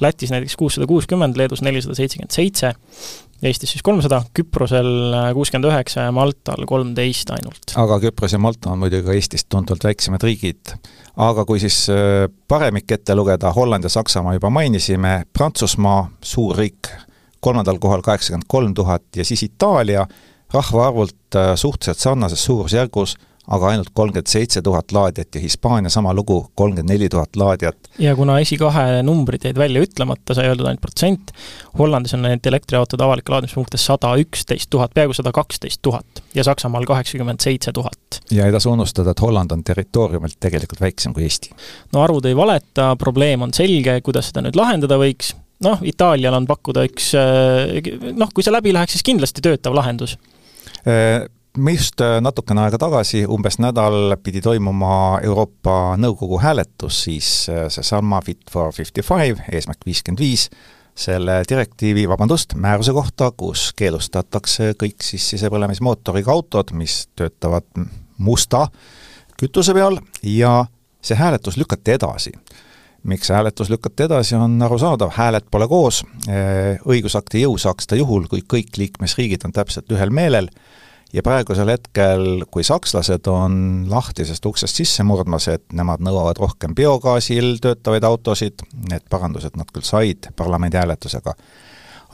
[0.00, 2.72] Lätis näiteks kuussada kuuskümmend, Leedus nelisada seitsekümmend seitse
[3.42, 4.86] Eestis siis kolmsada, Küprosel
[5.34, 7.72] kuuskümmend üheksa ja Maltal kolmteist ainult.
[7.76, 10.76] aga Küpros ja Malta on muidugi ka Eestist tunduvalt väiksemad riigid.
[11.16, 16.92] aga kui siis äh, paremik ette lugeda, Holland ja Saksamaa juba mainisime, Prantsusmaa, suur riik,
[17.40, 20.06] kolmandal kohal kaheksakümmend kolm tuhat ja siis Itaalia,
[20.54, 23.16] rahvaarvult äh, suhteliselt sarnases suurusjärgus
[23.52, 27.76] aga ainult kolmkümmend seitse tuhat laadijat ja Hispaania sama lugu, kolmkümmend neli tuhat laadijat.
[27.98, 31.32] ja kuna esikahe numbrid jäid välja ütlemata, sai öeldud ainult protsent,
[31.78, 36.86] Hollandis on neid elektriautode avalikke laadimispunkte sada üksteist tuhat, peaaegu sada kaksteist tuhat ja Saksamaal
[36.88, 38.22] kaheksakümmend seitse tuhat.
[38.30, 41.52] ja ei tasu unustada, et Holland on territooriumilt tegelikult väiksem kui Eesti.
[41.92, 45.34] no arvud ei valeta, probleem on selge, kuidas seda nüüd lahendada võiks,
[45.64, 47.12] noh, Itaalial on pakkuda üks
[48.16, 50.16] noh, kui see läbi läheks, siis kindlasti töötav lahendus
[50.88, 57.66] äh, just äh, natukene aega tagasi, umbes nädal, pidi toimuma Euroopa Nõukogu hääletus, siis äh,
[57.68, 60.48] seesama Fit for fifty five, eesmärk viiskümmend viis,
[60.94, 67.68] selle direktiivi, vabandust, määruse kohta, kus keelustatakse kõik siis sisepõlemismootoriga autod, mis töötavad
[68.18, 68.66] musta
[69.40, 70.64] kütuse peal ja
[71.02, 72.32] see hääletus lükati edasi.
[73.02, 78.28] miks hääletus lükati edasi, on arusaadav, hääled pole koos, äh, õigusakti jõu saaks ta juhul,
[78.30, 80.48] kui kõik liikmesriigid on täpselt ühel meelel
[81.12, 83.56] ja praegusel hetkel, kui sakslased on
[83.90, 89.86] lahtisest uksest sisse murdmas, et nemad nõuavad rohkem biogaasil töötavaid autosid, need parandused nad küll
[89.86, 91.34] said parlamendi hääletusega,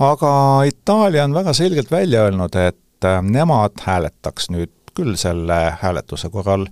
[0.09, 0.33] aga
[0.69, 6.67] Itaalia on väga selgelt välja öelnud, et äh, nemad hääletaks nüüd küll selle hääletuse korral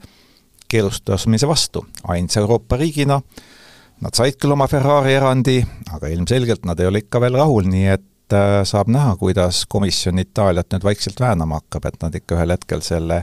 [0.69, 3.21] keelustamise vastu, ainsa Euroopa riigina,
[4.03, 5.61] nad said küll oma Ferrari erandi,
[5.95, 10.19] aga ilmselgelt nad ei ole ikka veel rahul, nii et Äh, saab näha, kuidas komisjon
[10.19, 13.21] Itaaliat nüüd vaikselt väänama hakkab, et nad ikka ühel hetkel selle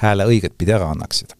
[0.00, 1.34] hääle õiget pidi ära annaksid.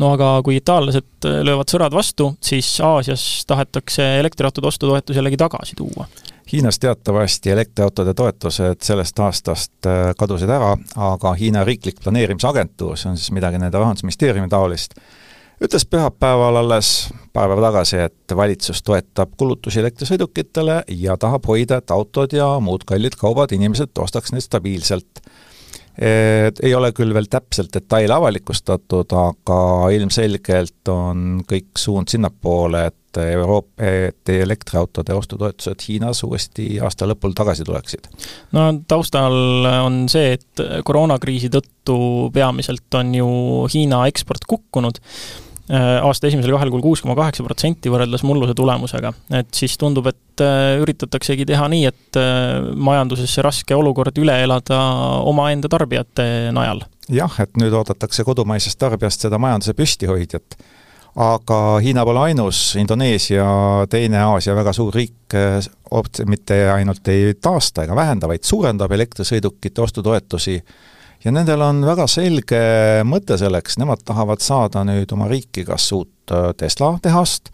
[0.00, 5.76] no aga kui itaallased äh, löövad sõrad vastu, siis Aasias tahetakse elektriautode ostutoetus jällegi tagasi
[5.76, 6.08] tuua.
[6.52, 13.20] Hiinas teatavasti elektriautode toetused sellest aastast äh, kadusid ära, aga Hiina riiklik planeerimisagentuur, see on
[13.20, 14.96] siis midagi nende rahandusministeeriumi taolist,
[15.62, 21.94] ütles pühapäeval alles paar päeva tagasi, et valitsus toetab kulutusi elektrisõidukitele ja tahab hoida, et
[21.94, 25.22] autod ja muud kallid kaubad, inimesed ostaks neid stabiilselt.
[25.92, 29.58] Et ei ole küll veel täpselt detaile avalikustatud, aga
[29.92, 37.66] ilmselgelt on kõik suund sinnapoole, et Euroopa, et elektriautode ostutoetused Hiinas uuesti aasta lõpul tagasi
[37.68, 38.08] tuleksid?
[38.56, 41.98] no taustal on see, et koroonakriisi tõttu
[42.32, 43.28] peamiselt on ju
[43.74, 45.02] Hiina eksport kukkunud
[45.70, 49.12] aasta esimesel kahel kuul kuus koma kaheksa protsenti võrreldes mulluse tulemusega.
[49.38, 54.40] et siis tundub, et äh, üritataksegi teha nii, et äh, majanduses see raske olukord üle
[54.42, 54.80] elada
[55.28, 56.82] omaenda tarbijate najal.
[57.08, 60.58] jah, et nüüd oodatakse kodumaisest tarbijast seda majanduse püstihoidjat.
[61.14, 63.46] aga Hiina pole ainus, Indoneesia,
[63.90, 65.36] teine Aasia väga suur riik,
[66.26, 70.58] mitte ainult ei taasta ega vähenda, vaid suurendab elektrisõidukite ostutoetusi
[71.24, 72.62] ja nendel on väga selge
[73.08, 77.52] mõte selleks, nemad tahavad saada nüüd oma riiki kas uut äh, Tesla tehast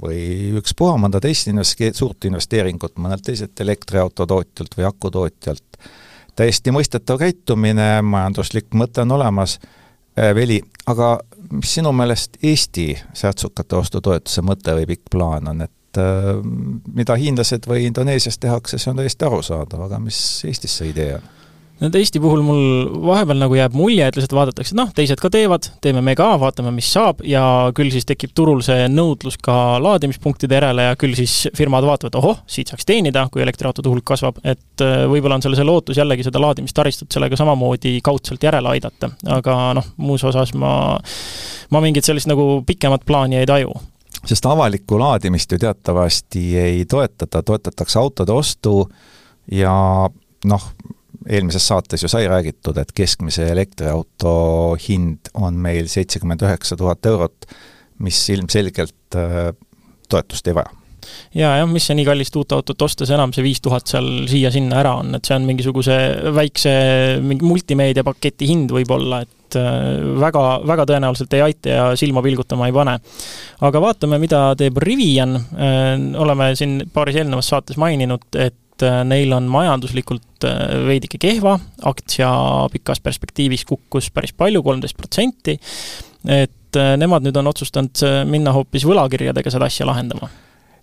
[0.00, 5.82] või ükspuha mõnda teist investe-, suurt investeeringut mõnelt teiselt elektriautotootjalt või akutootjalt,
[6.36, 9.58] täiesti mõistetav käitumine, majanduslik mõte on olemas,
[10.34, 10.58] Veli,
[10.90, 11.14] aga
[11.54, 16.00] mis sinu meelest Eesti särtsukate ostutoetuse mõte või pikk plaan on, et
[16.94, 20.18] mida hiinlased või Indoneesias tehakse, see on täiesti arusaadav, aga mis
[20.50, 21.28] Eestis see idee on?
[21.80, 22.64] Nüüd Eesti puhul mul
[23.08, 26.74] vahepeal nagu jääb mulje, et lihtsalt vaadatakse, noh, teised ka teevad, teeme me ka, vaatame,
[26.76, 27.42] mis saab ja
[27.76, 32.42] küll siis tekib turul see nõudlus ka laadimispunktide järele ja küll siis firmad vaatavad, ohoh,
[32.44, 36.28] siit saaks teenida, kui elektriautode hulk kasvab, et äh, võib-olla on seal see lootus jällegi
[36.28, 39.08] seda laadimistaristut sellega samamoodi kaudselt järele aidata,
[39.40, 40.74] aga noh, muus osas ma,
[41.72, 43.72] ma mingit sellist nagu pikemat plaani ei taju.
[44.20, 48.82] Sest avalikku laadimist ju teatavasti ei toetata, toetatakse autode ostu
[49.48, 49.72] ja
[50.44, 50.72] noh,
[51.28, 54.34] eelmises saates ju sai räägitud, et keskmise elektriauto
[54.88, 57.48] hind on meil seitsekümmend üheksa tuhat eurot,
[58.00, 59.50] mis ilmselgelt äh,
[60.08, 60.80] toetust ei vaja
[61.34, 64.80] ja jah, mis see nii kallist uut autot ostes enam see viis tuhat seal siia-sinna
[64.82, 65.96] ära on, et see on mingisuguse
[66.36, 66.72] väikse
[67.24, 72.76] mingi multimeediapaketi hind võib-olla, et äh, väga, väga tõenäoliselt ei aita ja silma pilgutama ei
[72.76, 72.98] pane.
[73.68, 79.02] aga vaatame, mida teeb Rivian, äh, oleme siin paaris eelnevas saates maininud, et et äh,
[79.04, 82.30] neil on majanduslikult äh, veidike kehva, aktsia
[82.72, 85.58] pikas perspektiivis kukkus päris palju, kolmteist protsenti,
[86.24, 90.30] et äh, nemad nüüd on otsustanud minna hoopis võlakirjadega seda asja lahendama.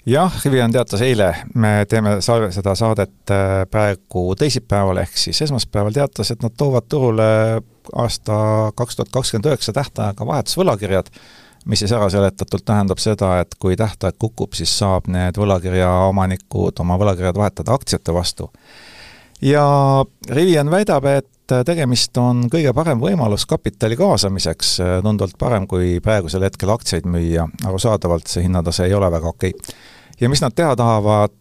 [0.08, 3.34] Jah, Rivian teatas eile, me teeme sa-, seda saadet
[3.72, 7.28] praegu teisipäeval, ehk siis esmaspäeval teatas, et nad toovad turule
[7.92, 8.38] aasta
[8.78, 11.12] kaks tuhat kakskümmend üheksa tähtajaga vahetusvõlakirjad,
[11.68, 16.80] mis siis ära seletatult tähendab seda, et kui tähtaeg kukub, siis saab need võlakirja omanikud
[16.84, 18.52] oma võlakirjad vahetada aktsiate vastu.
[19.42, 19.66] ja
[20.30, 26.72] Rivian väidab, et tegemist on kõige parem võimalus kapitali kaasamiseks, tunduvalt parem kui praegusel hetkel
[26.74, 29.78] aktsiaid müüa, arusaadavalt see hinnatase ei ole väga okei okay.
[30.22, 31.36] ja mis nad teha tahavad,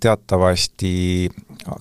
[0.00, 1.28] teatavasti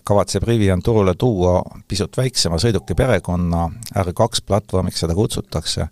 [0.04, 5.88] kavatseb Rivian turule tuua pisut väiksema sõiduki perekonna, R2 platvormiks seda kutsutakse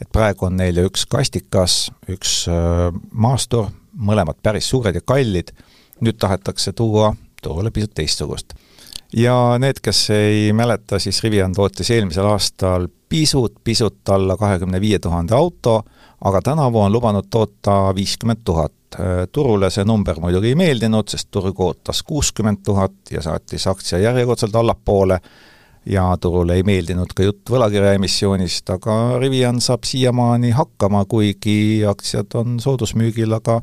[0.00, 2.44] et praegu on neil üks kastikas, üks
[3.12, 5.52] maastur, mõlemad päris suured ja kallid,
[6.02, 7.12] nüüd tahetakse tuua
[7.44, 8.54] turule pisut teistsugust.
[9.16, 15.36] ja need, kes ei mäleta, siis Rivian tootis eelmisel aastal pisut-pisut alla kahekümne viie tuhande
[15.36, 15.82] auto,
[16.24, 18.72] aga tänavu on lubanud toota viiskümmend tuhat.
[19.32, 24.54] Turule see number muidugi ei meeldinud, sest turg ootas kuuskümmend tuhat ja saatis aktsia järjekordselt
[24.54, 25.18] allapoole
[25.86, 32.58] ja turule ei meeldinud ka jutt võlakirjaemissioonist, aga Rivian saab siiamaani hakkama, kuigi aktsiad on
[32.62, 33.60] soodusmüügil, aga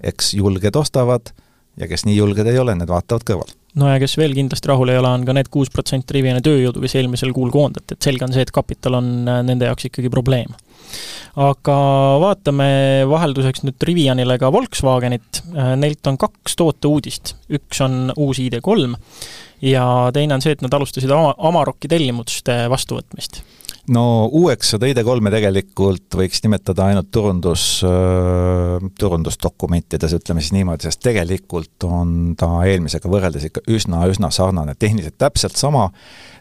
[0.00, 1.32] eks julged ostavad
[1.76, 4.92] ja kes nii julged ei ole, need vaatavad kõrval no ja kes veel kindlasti rahul
[4.92, 8.26] ei ole, on ka need kuus protsenti Riviani tööjõudu, kes eelmisel kuul koondati, et selge
[8.26, 10.54] on see, et kapital on äh, nende jaoks ikkagi probleem.
[11.38, 11.76] aga
[12.22, 12.68] vaatame
[13.10, 18.90] vahelduseks nüüd Rivianile ka Volkswagenit, äh, neilt on kaks tooteuudist, üks on uus ID3
[19.68, 23.42] ja teine on see, et nad alustasid oma, Amaroki tellimuste vastuvõtmist
[23.94, 27.64] no uueks seda ID3-e tegelikult võiks nimetada ainult turundus,
[29.00, 35.56] turundusdokumentides, ütleme siis niimoodi, sest tegelikult on ta eelmisega võrreldes ikka üsna-üsna sarnane, tehniliselt täpselt
[35.60, 35.88] sama,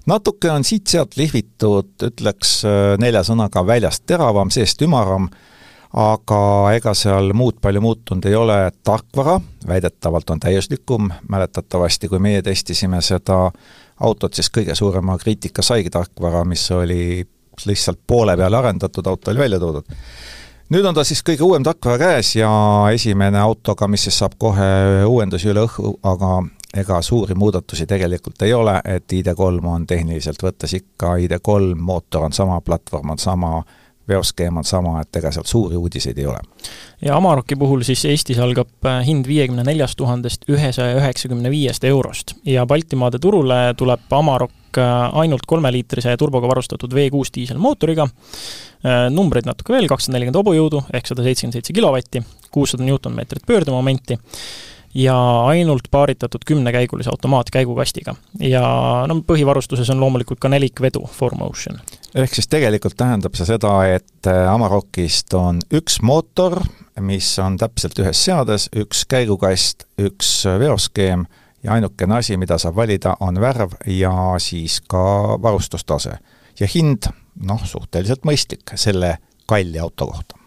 [0.10, 2.60] natuke on siit-sealt lihvitud, ütleks
[3.02, 5.30] nelja sõnaga väljast teravam, seest ümaram,
[5.98, 6.42] aga
[6.76, 13.00] ega seal muud palju muutunud ei ole, tarkvara väidetavalt on täiuslikum, mäletatavasti kui meie testisime
[13.02, 13.48] seda
[14.04, 17.24] autot, siis kõige suurema kriitika saigi tarkvara, mis oli
[17.66, 19.96] lihtsalt poole peale arendatud, auto oli välja toodud.
[20.70, 22.52] nüüd on ta siis kõige uuem tarkvara käes ja
[22.94, 24.68] esimene autoga, mis siis saab kohe
[25.08, 26.44] uuendusi üle õhu, aga
[26.78, 32.36] ega suuri muudatusi tegelikult ei ole, et ID3 on tehniliselt võttes ikka ID3, mootor on
[32.36, 33.64] sama, platvorm on sama,
[34.10, 36.40] veoskeem on sama, et ega sealt suuri uudiseid ei ole.
[37.02, 42.34] ja Amaroki puhul siis Eestis algab äh, hind viiekümne neljast tuhandest ühesaja üheksakümne viiest eurost
[42.46, 49.76] ja Baltimaade turule tuleb Amarok äh, ainult kolmeliitrise turboga varustatud V6 diiselmootoriga, äh, numbreid natuke
[49.76, 54.20] veel, kakssada nelikümmend hobujõudu ehk sada seitsekümmend seitse kilovatti, kuussada Newtonmeetrit pöördemomenti
[54.98, 58.16] ja ainult paaritatud kümnekäigulise automaatkäigukastiga.
[58.40, 58.64] ja
[59.08, 61.80] no põhivarustuses on loomulikult ka nelikvedu 4Motion
[62.16, 66.60] ehk siis tegelikult tähendab see seda, et äh, Amarokist on üks mootor,
[67.04, 71.28] mis on täpselt ühes seades, üks käigukast, üks äh, veoskeem
[71.64, 76.18] ja ainukene asi, mida saab valida, on värv ja siis ka varustustase.
[76.60, 77.10] ja hind,
[77.46, 80.38] noh, suhteliselt mõistlik selle kalli auto kohta.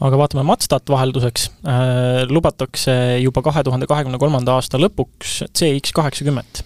[0.00, 1.48] Aga vaatame Mazdat vahelduseks.
[1.66, 6.62] Äh,, lubatakse juba kahe tuhande kahekümne kolmanda aasta lõpuks CX kaheksakümmend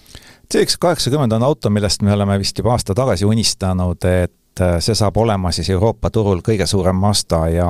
[0.53, 4.93] CX kaheksakümmend on auto, millest me oleme vist juba aasta tagasi unistanud, et äh, see
[4.99, 7.69] saab olema siis Euroopa turul kõige suurem Mazda ja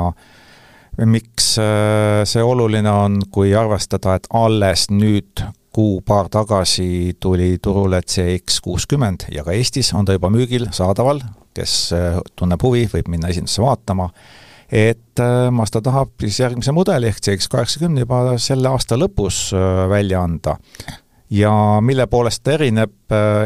[1.06, 8.58] miks äh, see oluline on, kui arvestada, et alles nüüd kuu-paar tagasi tuli turule CX
[8.66, 11.22] kuuskümmend ja ka Eestis on ta juba müügil, saadaval,
[11.54, 14.08] kes äh, tunneb huvi, võib minna esindusse vaatama,
[14.72, 15.22] et
[15.54, 19.52] Mazda tahab siis järgmise mudeli ehk CX kaheksakümne juba selle aasta lõpus
[19.92, 20.56] välja anda.
[21.32, 22.92] Ja mille poolest ta erineb,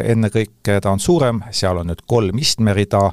[0.04, 3.10] ennekõike ta on suurem, seal on nüüd kolm istmerida,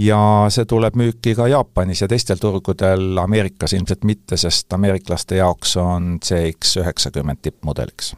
[0.00, 0.20] ja
[0.52, 6.16] see tuleb müüki ka Jaapanis ja teistel turgudel, Ameerikas ilmselt mitte, sest ameeriklaste jaoks on
[6.24, 8.14] CX üheksakümmend tippmudeliks.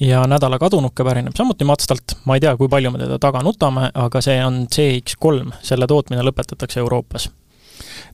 [0.00, 3.88] Ja nädala kadunuke pärineb samuti Mazdalt, ma ei tea, kui palju me teda taga nutame,
[3.94, 7.30] aga see on CX3, selle tootmine lõpetatakse Euroopas.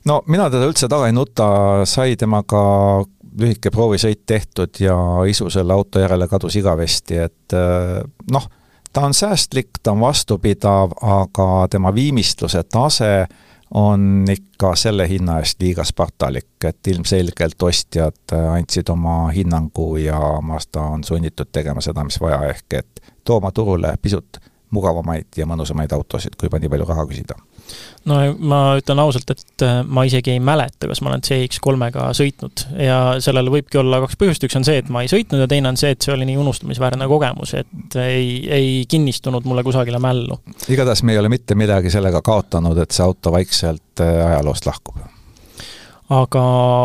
[0.05, 1.49] no mina teda üldse taga ei nuta,
[1.85, 2.63] sai temaga
[3.39, 4.95] lühike proovisõit tehtud ja
[5.29, 7.55] isu selle auto järele kadus igavesti, et
[8.31, 8.49] noh,
[8.93, 13.25] ta on säästlik, ta on vastupidav, aga tema viimistluse tase
[13.73, 20.81] on ikka selle hinna eest liiga spartalik, et ilmselgelt ostjad andsid oma hinnangu ja Mazda
[20.93, 24.37] on sunnitud tegema seda, mis vaja, ehk et tooma turule pisut
[24.73, 27.37] mugavamaid ja mõnusamaid autosid, kui juba nii palju raha küsida
[28.09, 32.65] no ma ütlen ausalt, et äh, ma isegi ei mäleta, kas ma olen CX3-ga sõitnud
[32.83, 35.71] ja sellel võibki olla kaks põhjust, üks on see, et ma ei sõitnud ja teine
[35.71, 40.39] on see, et see oli nii unustamisväärne kogemus, et ei, ei kinnistunud mulle kusagile mällu.
[40.67, 44.99] igatahes me ei ole mitte midagi sellega kaotanud, et see auto vaikselt äh, ajaloost lahkub.
[46.13, 46.43] aga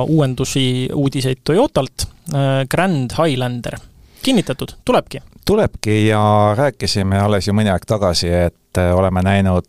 [0.08, 3.80] uuendusi, uudiseid Toyotalt, äh, Grand Highlander,
[4.22, 5.24] kinnitatud, tulebki?
[5.48, 9.66] tulebki ja rääkisime alles ju mõni aeg tagasi, et oleme näinud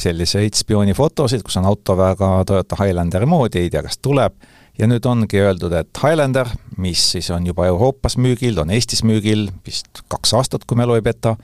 [0.00, 4.36] selliseid spioonifotosid, kus on auto väga Toyota Highlander moodi, ei tea, kas tuleb,
[4.78, 9.48] ja nüüd ongi öeldud, et Highlander, mis siis on juba Euroopas müügil, on Eestis müügil
[9.66, 11.36] vist kaks aastat, kui mälu ei peta,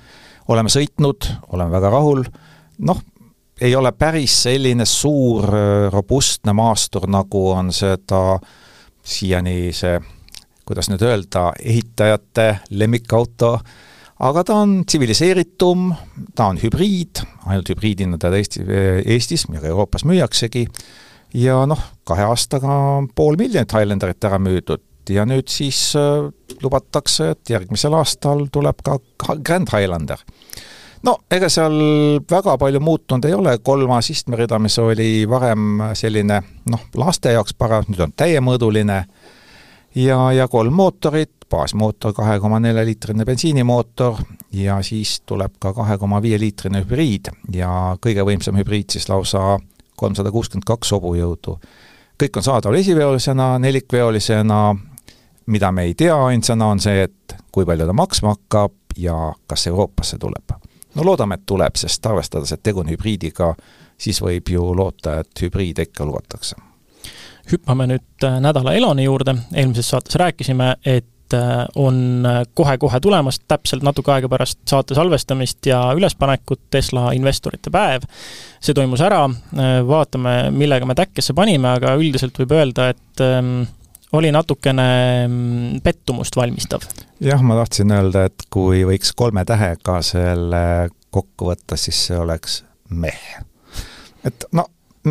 [0.53, 2.25] oleme sõitnud, oleme väga rahul,
[2.87, 3.03] noh,
[3.63, 5.47] ei ole päris selline suur
[5.93, 8.39] robustne maastur, nagu on seda
[9.03, 9.99] siiani see,
[10.67, 13.73] kuidas nüüd öelda, ehitajate lemmikauto äh,
[14.23, 15.89] aga ta on tsiviliseeritum,
[16.37, 18.65] ta on hübriid, ainult hübriidina teda Eesti,
[19.15, 20.67] Eestis ja ka Euroopas müüaksegi,
[21.39, 22.77] ja noh, kahe aastaga
[23.17, 24.85] pool miljonit Highlanderit ära müüdud.
[25.11, 26.29] Ja nüüd siis äh,
[26.63, 29.01] lubatakse, et järgmisel aastal tuleb ka
[29.43, 30.23] Grand Highlander.
[31.03, 31.75] no ega seal
[32.31, 36.39] väga palju muutunud ei ole, kolmas istmerida, mis oli varem selline
[36.71, 39.01] noh, laste jaoks paras, nüüd on täiemõõduline
[39.95, 44.17] ja, ja kolm mootorit, baasmootor, kahe koma nelja liitrine bensiinimootor
[44.53, 49.59] ja siis tuleb ka kahe koma viie liitrine hübriid ja kõige võimsam hübriid siis lausa
[49.97, 51.59] kolmsada kuuskümmend kaks hobujõudu.
[52.23, 54.77] kõik on saadaval esiveolisena, nelikveolisena,
[55.47, 59.67] mida me ei tea ainsana, on see, et kui palju ta maksma hakkab ja kas
[59.67, 60.57] Euroopasse tuleb.
[60.95, 63.55] no loodame, et tuleb, sest arvestades, et tegu on hübriidiga,
[63.99, 66.72] siis võib ju loota, et hübriide ikka lubatakse
[67.51, 73.85] hüppame nüüd nädala elani juurde, eelmises saates rääkisime, et Äh, on äh, kohe-kohe tulemas, täpselt
[73.87, 78.05] natuke aega pärast saate salvestamist ja ülespanekut Tesla investorite päev.
[78.61, 83.63] see toimus ära, äh, vaatame, millega me täkkesse panime, aga üldiselt võib öelda, et ähm,
[84.13, 84.89] oli natukene
[85.29, 86.85] mm, pettumust valmistav.
[87.21, 92.63] jah, ma tahtsin öelda, et kui võiks kolme tähega selle kokku võtta, siis see oleks
[92.91, 93.23] meh.
[94.25, 94.67] et no,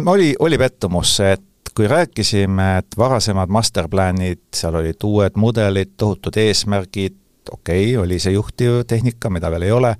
[0.05, 7.17] oli, oli pettumus, et kui rääkisime, et varasemad masterplanid, seal olid uued mudelid, tohutud eesmärgid,
[7.51, 9.93] okei okay,, oli see juhtiv tehnika, mida veel ei ole,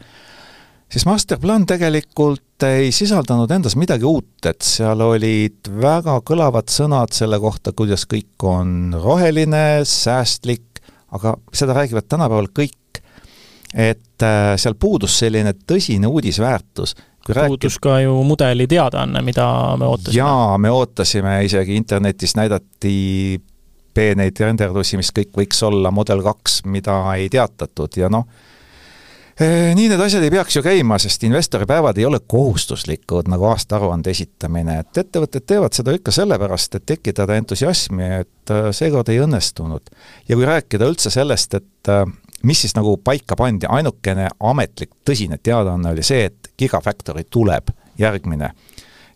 [0.91, 7.39] siis masterplaan tegelikult ei sisaldanud endas midagi uut, et seal olid väga kõlavad sõnad selle
[7.41, 10.83] kohta, kuidas kõik on roheline, säästlik,
[11.15, 12.77] aga seda räägivad tänapäeval kõik.
[13.71, 16.91] et äh, seal puudus selline tõsine uudisväärtus
[17.27, 19.47] puudus ka ju mudeli teadaanne, mida
[19.79, 20.17] me ootasime.
[20.17, 23.41] jaa, me ootasime, isegi internetis näidati
[23.93, 28.25] peeneid renderdusi, mis kõik võiks olla Model kaks, mida ei teatatud ja noh,
[29.35, 34.13] eh, nii need asjad ei peaks ju käima, sest investoripäevad ei ole kohustuslikud nagu aastaaruande
[34.15, 39.93] esitamine, et ettevõtted teevad seda ikka sellepärast, et tekitada entusiasmi, et eh, seekord ei õnnestunud.
[40.29, 42.05] ja kui rääkida üldse sellest, et eh,
[42.43, 48.51] mis siis nagu paika pandi, ainukene ametlik tõsine teadaanne oli see, et Gigafactory tuleb järgmine.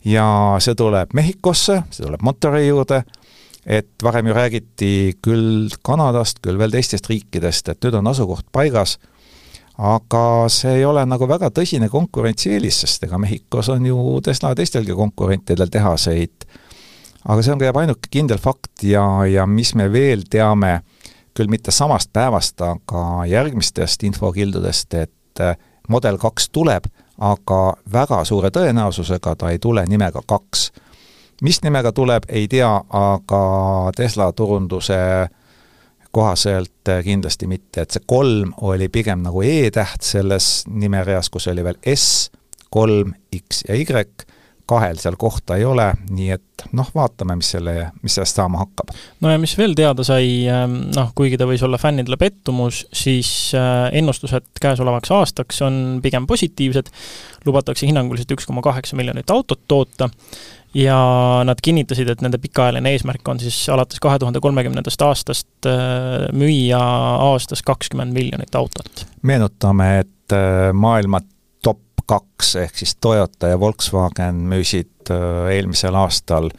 [0.05, 0.25] ja
[0.61, 3.01] see tuleb Mehhikosse, see tuleb Monterey juurde,
[3.65, 4.91] et varem ju räägiti
[5.25, 8.99] küll Kanadast, küll veel teistest riikidest, et nüüd on asukoht paigas,
[9.81, 14.93] aga see ei ole nagu väga tõsine konkurentsieelis, sest ega Mehhikos on ju Tesla teistelgi
[14.93, 16.45] konkurentidel tehaseid.
[17.25, 20.83] aga see on ka jääb ainuke kindel fakt ja, ja mis me veel teame
[21.35, 25.57] küll mitte samast päevast, aga järgmistest infokildudest, et äh,
[25.89, 26.87] Model kaks tuleb,
[27.17, 30.71] aga väga suure tõenäosusega ta ei tule nimega kaks.
[31.41, 35.27] mis nimega tuleb, ei tea, aga Tesla turunduse
[36.11, 41.75] kohaselt kindlasti mitte, et see kolm oli pigem nagu E-täht selles nimereas, kus oli veel
[41.95, 42.31] S,
[42.69, 43.85] kolm, X ja Y
[44.65, 48.93] kahel seal kohta ei ole, nii et noh, vaatame, mis selle, mis sellest saama hakkab.
[49.21, 53.29] no ja mis veel teada sai, ähm, noh, kuigi ta võis olla fännidele pettumus, siis
[53.57, 56.91] äh, ennustused käesolevaks aastaks on pigem positiivsed,
[57.45, 60.09] lubatakse hinnanguliselt üks koma kaheksa miljonit autot toota
[60.75, 60.97] ja
[61.47, 66.81] nad kinnitasid, et nende pikaajaline eesmärk on siis alates kahe tuhande kolmekümnendast aastast äh, müüa
[67.29, 69.05] aastas kakskümmend miljonit autot.
[69.21, 71.21] meenutame, et äh, maailma
[72.05, 76.49] kaks, ehk siis Toyota ja Volkswagen müüsid äh, eelmisel aastal,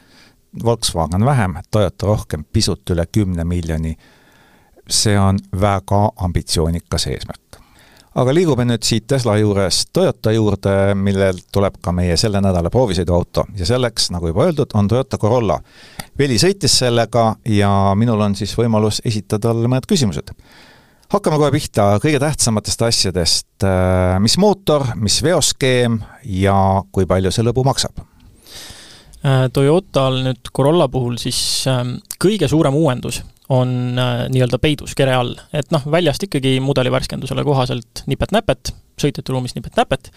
[0.65, 3.97] Volkswagen vähem, Toyota rohkem, pisut üle kümne miljoni.
[4.91, 7.59] see on väga ambitsioonikas eesmärk.
[8.15, 13.45] aga liigume nüüd siit Tesla juurest Toyota juurde, millel tuleb ka meie selle nädala proovisõiduauto
[13.57, 15.59] ja selleks, nagu juba öeldud, on Toyota Corolla.
[16.19, 20.33] Veli sõitis sellega ja minul on siis võimalus esitada talle mõned küsimused
[21.13, 26.01] hakkame kohe pihta kõige tähtsamatest asjadest, äh, mis mootor, mis veoskeem
[26.43, 26.57] ja
[26.93, 28.03] kui palju see lõbu maksab?
[29.27, 31.39] Äh, Toyotal nüüd Corolla puhul siis
[31.71, 36.91] ähm, kõige suurem uuendus on äh, nii-öelda peidus kere all, et noh, väljast ikkagi mudeli
[36.95, 40.11] värskendusele kohaselt nipet-näpet, sõitjate ruumis nipet-näpet,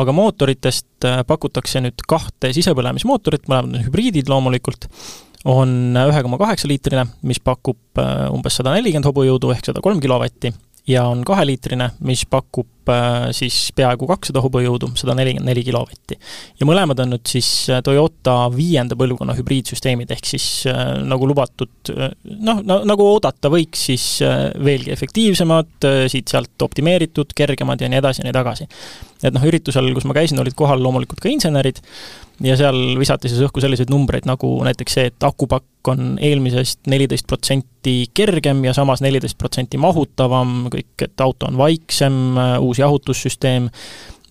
[0.00, 4.88] aga mootoritest pakutakse nüüd kahte sisepõlemismootorit, mõlemad on hübriidid loomulikult
[5.44, 10.00] on ühe koma kaheksa liitrine, mis pakub äh, umbes sada nelikümmend hobujõudu ehk sada kolm
[10.02, 10.52] kilovatti
[10.88, 12.81] ja on kaheliitrine, mis pakub
[13.36, 16.18] siis peaaegu kakssada hobujõudu, sada nelikümmend neli kilovatti.
[16.60, 21.92] ja mõlemad on nüüd siis äh, Toyota viienda põlvkonna hübriidsüsteemid, ehk siis äh, nagu lubatud
[21.92, 24.04] noh, nagu oodata võiks, siis
[24.62, 28.68] veelgi efektiivsemad, siit-sealt optimeeritud, kergemad ja nii edasi ja nii tagasi.
[29.22, 31.82] et noh, üritusel, kus ma käisin, olid kohal loomulikult ka insenerid
[32.42, 37.26] ja seal visati siis õhku selliseid numbreid nagu näiteks see, et akupakk on eelmisest neliteist
[37.30, 42.18] protsenti kergem ja samas neliteist protsenti mahutavam, kõik, et auto on vaiksem,
[42.62, 43.68] uus jahutussüsteem,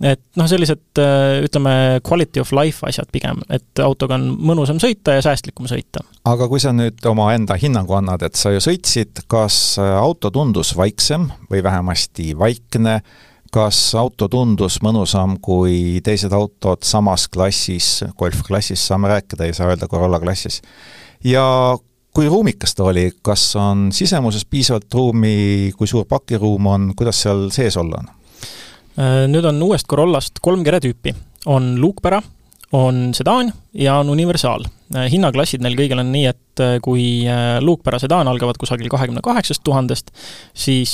[0.02, 1.02] et noh, sellised
[1.46, 1.74] ütleme,
[2.06, 6.02] quality of life asjad pigem, et autoga on mõnusam sõita ja säästlikum sõita.
[6.26, 11.30] aga kui sa nüüd omaenda hinnangu annad, et sa ju sõitsid, kas auto tundus vaiksem
[11.52, 13.02] või vähemasti vaikne,
[13.52, 19.92] kas auto tundus mõnusam kui teised autod samas klassis, golfklassis saame rääkida, ei saa öelda
[19.92, 20.62] Corolla klassis,
[21.24, 21.44] ja
[22.16, 27.50] kui ruumikas ta oli, kas on sisemuses piisavalt ruumi, kui suur pakiruum on, kuidas seal
[27.54, 28.10] sees olla on?
[29.00, 31.14] Äh, nüüd on uuest Corollast kolm keretüüpi,
[31.48, 32.20] on luukpära,
[32.76, 34.66] on sedaan ja on universaal.
[34.92, 37.24] Äh, hinnaklassid neil kõigil on nii, et äh, kui
[37.64, 40.12] luukpära sedaan algavad kusagil kahekümne kaheksast tuhandest,
[40.54, 40.94] siis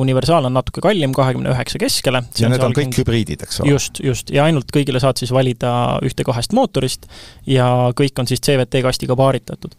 [0.00, 2.22] universaal on natuke kallim, kahekümne üheksa keskele.
[2.38, 3.74] ja need on kõik hübriidid, eks ole?
[3.74, 5.72] just, just, ja ainult kõigile saad siis valida
[6.06, 7.06] ühte-kahest mootorist
[7.46, 9.76] ja kõik on siis CVT kastiga paaritatud.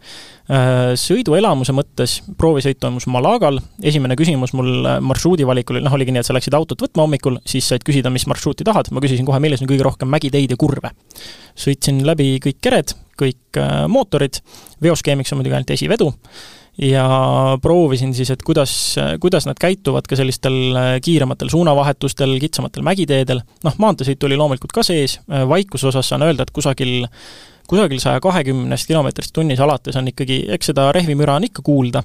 [0.50, 6.18] Äh, sõiduelamuse mõttes proovisõit toimus Malagal, esimene küsimus mul äh, marsruudi valikul, noh, oligi nii,
[6.24, 9.38] et sa läksid autot võtma hommikul, siis said küsida, mis marsruuti tahad, ma küsisin kohe,
[9.42, 10.90] milles on kõige rohkem mägiteid ja kurve.
[11.58, 14.40] Sõitsin läbi kõik kered, kõik äh, mootorid,
[14.82, 16.10] veoskeemiks on muidugi ainult esivedu,
[16.80, 17.04] ja
[17.62, 18.72] proovisin siis, et kuidas,
[19.20, 25.18] kuidas nad käituvad ka sellistel kiirematel suunavahetustel, kitsamatel mägiteedel, noh, maanteesõit oli loomulikult ka sees,
[25.28, 27.02] vaikuse osas saan öelda, et kusagil
[27.72, 32.02] kusagil saja kahekümnest kilomeetrist tunnis alates on ikkagi, eks seda rehvimüra on ikka kuulda,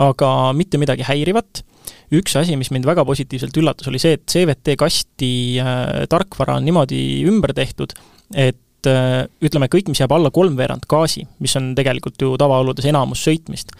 [0.00, 1.64] aga mitte midagi häirivat.
[2.10, 5.32] üks asi, mis mind väga positiivselt üllatas, oli see, et CVT kasti
[5.62, 6.98] äh, tarkvara on niimoodi
[7.30, 7.94] ümber tehtud,
[8.34, 13.24] et äh, ütleme, kõik, mis jääb alla kolmveerand gaasi, mis on tegelikult ju tavaoludes enamus
[13.26, 13.74] sõitmist,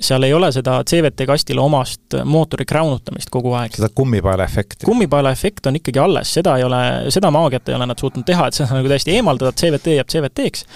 [0.00, 3.76] seal ei ole seda CVT kastile omast mootori kraunutamist kogu aeg.
[3.76, 4.86] seda kummipaela efekti?
[4.86, 6.80] kummipaela efekt on ikkagi alles, seda ei ole,
[7.14, 10.66] seda maagiat ei ole nad suutnud teha, et seda nagu täiesti eemaldada, CVT jääb CVT-ks,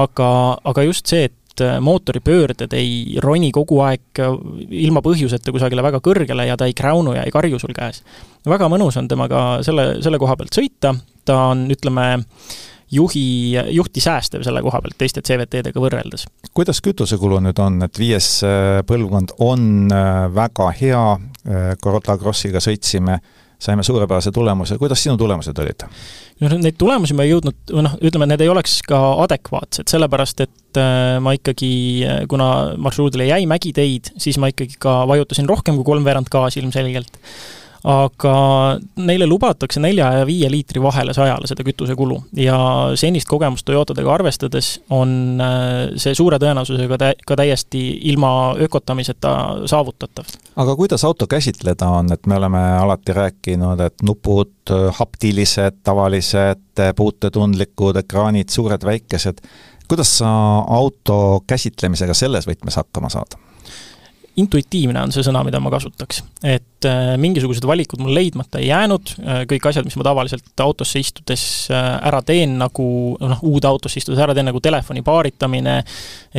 [0.00, 0.30] aga,
[0.72, 1.36] aga just see, et
[1.84, 4.20] mootori pöörded ei roni kogu aeg
[4.70, 8.02] ilma põhjuseta kusagile väga kõrgele ja ta ei kräunu ja ei karju sul käes.
[8.48, 10.94] väga mõnus on temaga selle, selle koha pealt sõita,
[11.28, 12.06] ta on, ütleme,
[12.90, 16.26] juhi, juhti säästev selle koha pealt teiste CVT-dega võrreldes.
[16.54, 22.62] kuidas kütusekulu nüüd on, et viies äh, põlvkond on äh, väga hea, äh, Corolla Crossiga
[22.62, 23.20] sõitsime,
[23.60, 25.86] saime suurepärase tulemuse, kuidas sinu tulemused olid?
[26.40, 30.46] no neid tulemusi ma ei jõudnud, või noh, ütleme, need ei oleks ka adekvaatsed, sellepärast
[30.46, 30.80] et
[31.20, 31.70] ma ikkagi,
[32.30, 37.20] kuna marsruudile jäi mägiteid, siis ma ikkagi ka vajutasin rohkem kui kolmveerand gaasi ilmselgelt
[37.84, 38.34] aga
[39.00, 42.58] neile lubatakse nelja ja viie liitri vahele sajale seda kütusekulu ja
[43.00, 49.34] senist kogemust Toyotadega arvestades on äh, see suure tõenäosusega tä-, ka täiesti ilma ökotamiseta
[49.70, 50.28] saavutatav.
[50.56, 57.96] aga kuidas auto käsitleda on, et me oleme alati rääkinud, et nupud haptilised, tavalised, puutetundlikud,
[57.96, 59.40] ekraanid suured-väikesed,
[59.88, 60.30] kuidas sa
[60.68, 63.38] auto käsitlemisega selles võtmes hakkama saad?
[64.38, 66.22] Intuitiivne on see sõna, mida ma kasutaks.
[66.46, 71.02] et äh, mingisugused valikud mul leidmata ei jäänud, äh, kõik asjad, mis ma tavaliselt autosse
[71.02, 71.42] istudes
[71.74, 72.86] äh, ära teen, nagu
[73.20, 75.80] noh, uude autosse istudes ära teen, nagu telefoni paaritamine,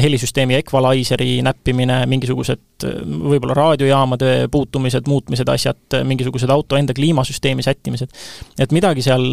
[0.02, 8.10] helisüsteemi equalizer'i näppimine, mingisugused võib-olla raadiojaamade puutumised, muutmised, asjad, mingisugused auto enda kliimasüsteemi sättimised.
[8.58, 9.28] et midagi seal,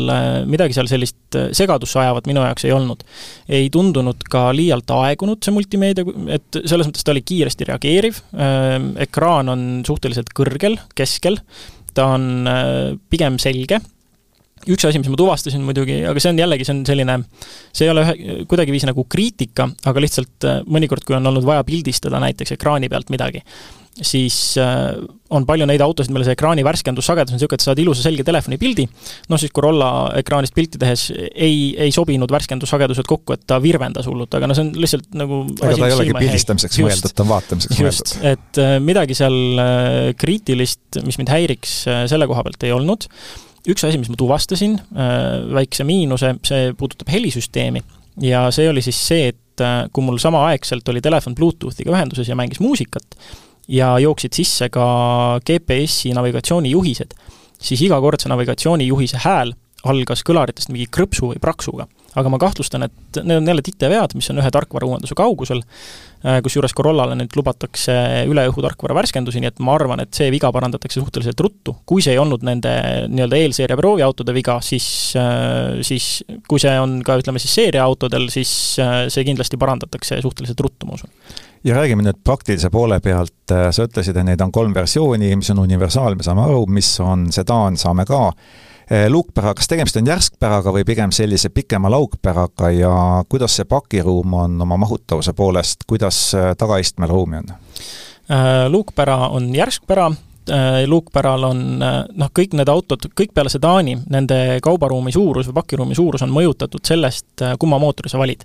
[0.50, 3.06] midagi seal sellist segadusse ajavat minu jaoks ei olnud.
[3.48, 6.04] ei tundunud ka liialt aegunud, see multimeedia,
[6.36, 8.20] et selles mõttes ta oli kiiresti reageeriv,
[9.04, 11.40] ekraan on suhteliselt kõrgel, keskel,
[11.94, 13.80] ta on äh, pigem selge,
[14.66, 17.18] üks asi, mis ma tuvastasin muidugi, aga see on jällegi, see on selline,
[17.72, 21.66] see ei ole ühe, kuidagiviisi nagu kriitika, aga lihtsalt äh, mõnikord, kui on olnud vaja
[21.68, 23.44] pildistada näiteks ekraani pealt midagi,
[23.98, 24.92] siis äh,
[25.34, 28.24] on palju neid autosid, millel see ekraani värskendussagedus on niisugune, et sa saad ilusa selge
[28.26, 28.86] telefonipildi,
[29.32, 29.90] noh siis Corolla
[30.20, 34.66] ekraanist pilti tehes ei, ei sobinud värskendussagedused kokku, et ta virvendas hullult, aga no see
[34.66, 38.14] on lihtsalt nagu ega ta ei olegi pildistamiseks mõeldud, ta on vaatamiseks mõeldud.
[38.34, 39.66] et äh, midagi seal
[40.18, 43.10] kriitilist, mis mind häiriks, selle koha pealt ei olnud,
[43.68, 44.78] üks asi, mis ma tuvastasin,
[45.54, 47.82] väikse miinuse, see puudutab helisüsteemi
[48.24, 52.62] ja see oli siis see, et kui mul samaaegselt oli telefon Bluetoothiga ühenduses ja mängis
[52.62, 53.18] muusikat,
[53.68, 54.86] ja jooksid sisse ka
[55.44, 57.14] GPS-i navigatsioonijuhised,
[57.60, 59.52] siis iga kord see navigatsioonijuhise hääl
[59.88, 61.86] algas kõlaritest mingi krõpsu või praksuga.
[62.18, 65.62] Aga ma kahtlustan, et need on jälle titevead, mis on ühe tarkvarauuenduse kaugusel,
[66.24, 67.94] äh, kusjuures Corollale nüüd lubatakse
[68.28, 71.76] üle õhu tarkvara värskendusi, nii et ma arvan, et see viga parandatakse suhteliselt ruttu.
[71.86, 72.72] kui see ei olnud nende
[73.08, 74.88] nii-öelda eelseeria prooviautode viga, siis,
[75.18, 78.52] äh, siis kui see on ka ütleme siis seeriaautodel, siis
[78.82, 81.12] äh, see kindlasti parandatakse suhteliselt ruttu, ma usun
[81.64, 85.62] ja räägime nüüd praktilise poole pealt, sa ütlesid, et neid on kolm versiooni, mis on
[85.64, 88.32] universaal, me saame aru, mis on sedaan, saame ka.
[88.90, 92.92] Eh, luukpära, kas tegemist on järskpäraga või pigem sellise pikema laukpäraga ja
[93.28, 97.50] kuidas see pakiruum on oma mahutavuse poolest, kuidas eh, tagaistmel ruumi on?
[97.52, 100.08] Äh, luukpära on järskpära,
[100.86, 105.98] luukpäral on äh, noh, kõik need autod, kõik peale sedaani, nende kaubaruumi suurus või pakiruumi
[105.98, 108.44] suurus on mõjutatud sellest, äh, kumma mootori sa valid.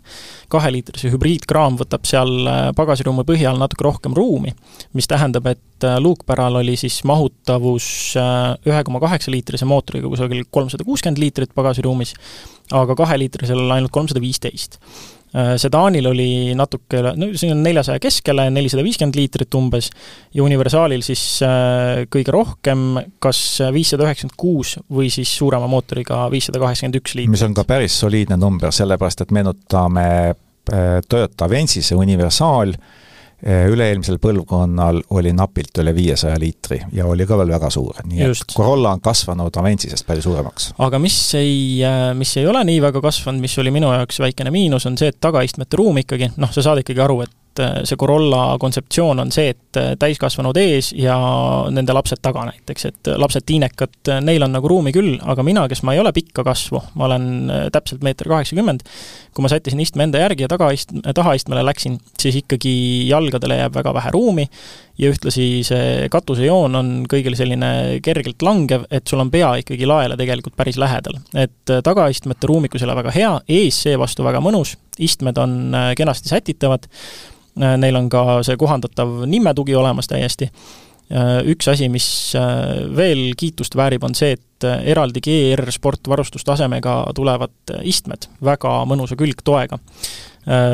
[0.54, 2.47] kaheliitrise hübriidkraam võtab seal
[2.78, 4.54] pagasiruumi põhja all natuke rohkem ruumi,
[4.93, 11.20] mis tähendab, et luukpäral oli siis mahutavus ühe koma kaheksa liitrise mootoriga kusagil kolmsada kuuskümmend
[11.20, 12.14] liitrit pagasiruumis,
[12.72, 18.84] aga kaheliitrisel ainult kolmsada viisteist Äh, sedaanil oli natuke no siin on neljasaja keskele, nelisada
[18.86, 19.90] viiskümmend liitrit umbes,
[20.34, 23.40] ja universaalil siis äh, kõige rohkem kas
[23.74, 27.34] viissada üheksakümmend kuus või siis suurema mootoriga viissada kaheksakümmend üks liitrit.
[27.34, 32.76] mis on ka päris soliidne number, sellepärast et meenutame äh, Toyota Avensise universaal,
[33.44, 38.46] üle-eelmisel põlvkonnal oli napilt üle viiesaja liitri ja oli ka veel väga suur, nii Just.
[38.48, 40.70] et Corolla on kasvanud Aventsisest palju suuremaks.
[40.86, 44.54] aga mis ei, äh, mis ei ole nii väga kasvanud, mis oli minu jaoks väikene
[44.54, 47.84] miinus, on see, et tagaistmete ruum ikkagi, noh, sa saad ikkagi aru, et et äh,
[47.86, 51.16] see Corolla kontseptsioon on see, et äh, täiskasvanud ees ja
[51.74, 55.68] nende lapsed taga näiteks, et äh, lapsed tiinekad, neil on nagu ruumi küll, aga mina,
[55.70, 57.28] kes ma ei ole pikka kasvu, ma olen
[57.74, 58.86] täpselt meeter kaheksakümmend,
[59.34, 62.74] kui ma sättisin istme enda järgi ja tagaist-, tahaistmele läksin, siis ikkagi
[63.10, 64.47] jalgadele jääb väga vähe ruumi
[65.00, 70.18] ja ühtlasi see katusejoon on kõigil selline kergelt langev, et sul on pea ikkagi laele
[70.20, 71.20] tegelikult päris lähedal.
[71.34, 76.86] et tagaistmete ruumikus ei ole väga hea, ees seevastu väga mõnus, istmed on kenasti sätitavad,
[77.62, 80.50] Äh, neil on ka see kohandatav nimetugi olemas täiesti.
[81.14, 82.08] Äh, üks asi, mis
[82.39, 88.30] äh, veel kiitust väärib, on see, et eraldi GR Sport varustustasemega tulevad istmed.
[88.43, 89.80] Väga mõnusa külgtoega.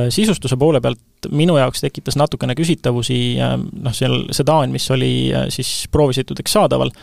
[0.10, 6.56] Sisustuse poole pealt minu jaoks tekitas natukene küsitavusi noh, seal sedaan, mis oli siis proovisõitudeks
[6.58, 6.94] saadaval,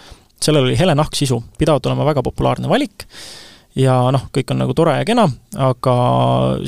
[0.43, 3.07] sellel oli hele nahksisu, pidavat olema väga populaarne valik
[3.77, 5.27] ja noh, kõik on nagu tore ja kena,
[5.61, 5.97] aga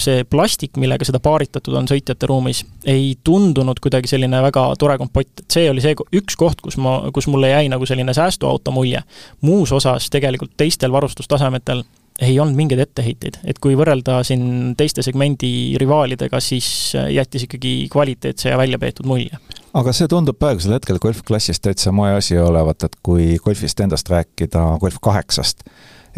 [0.01, 5.33] see plastik, millega seda paaritatud on sõitjate ruumis, ei tundunud kuidagi selline väga tore kompott,
[5.41, 9.03] et see oli see üks koht, kus ma, kus mulle jäi nagu selline säästuauto mulje.
[9.41, 11.85] muus osas tegelikult teistel varustustasemetel
[12.19, 18.51] ei olnud mingeid etteheiteid, et kui võrrelda siin teiste segmendi rivaalidega, siis jättis ikkagi kvaliteetse
[18.51, 19.39] ja väljapeetud mulje.
[19.79, 24.65] aga see tundub praegusel hetkel golfklassist täitsa moe asi olevat, et kui golfist endast rääkida,
[24.83, 25.63] golf kaheksast,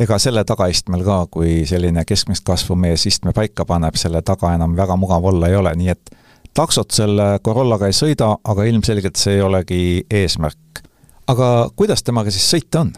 [0.01, 4.77] ega selle tagaistmel ka, kui selline keskmist kasvu mees istme paika paneb, selle taga enam
[4.79, 6.13] väga mugav olla ei ole, nii et
[6.57, 10.85] taksot selle Corollaga ei sõida, aga ilmselgelt see ei olegi eesmärk.
[11.31, 12.93] aga kuidas temaga siis sõita on?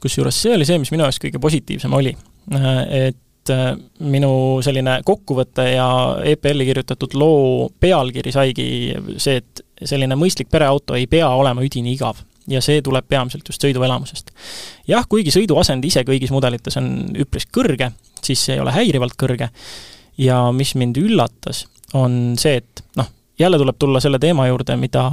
[0.00, 2.14] kusjuures see oli see, mis minu jaoks kõige positiivsem oli.
[2.54, 5.88] et äh, minu selline kokkuvõte ja
[6.24, 8.68] EPL-i kirjutatud loo pealkiri saigi
[9.16, 13.62] see, et selline mõistlik pereauto ei pea olema üdini igav ja see tuleb peamiselt just
[13.64, 14.32] sõiduelamusest.
[14.88, 17.92] jah, kuigi sõiduasend ise kõigis mudelites on üpris kõrge,
[18.22, 19.50] siis see ei ole häirivalt kõrge
[20.18, 25.04] ja mis mind üllatas, on see, et noh, jälle tuleb tulla selle teema juurde, mida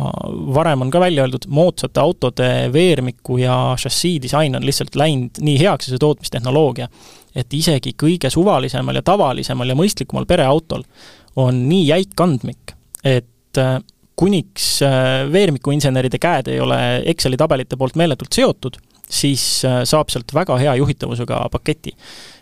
[0.56, 5.60] varem on ka välja öeldud, moodsate autode veermiku ja šassii disain on lihtsalt läinud nii
[5.62, 6.90] heaks ja see tootmistehnoloogia,
[7.36, 10.84] et isegi kõige suvalisemal ja tavalisemal ja mõistlikumal pereautol
[11.36, 12.74] on nii jäik andmik,
[13.04, 13.78] et äh,
[14.20, 16.78] kuniks äh, veermikuinseneride käed ei ole
[17.12, 18.78] Exceli tabelite poolt meeletult seotud,
[19.10, 21.96] siis äh, saab sealt väga hea juhitavusega paketi.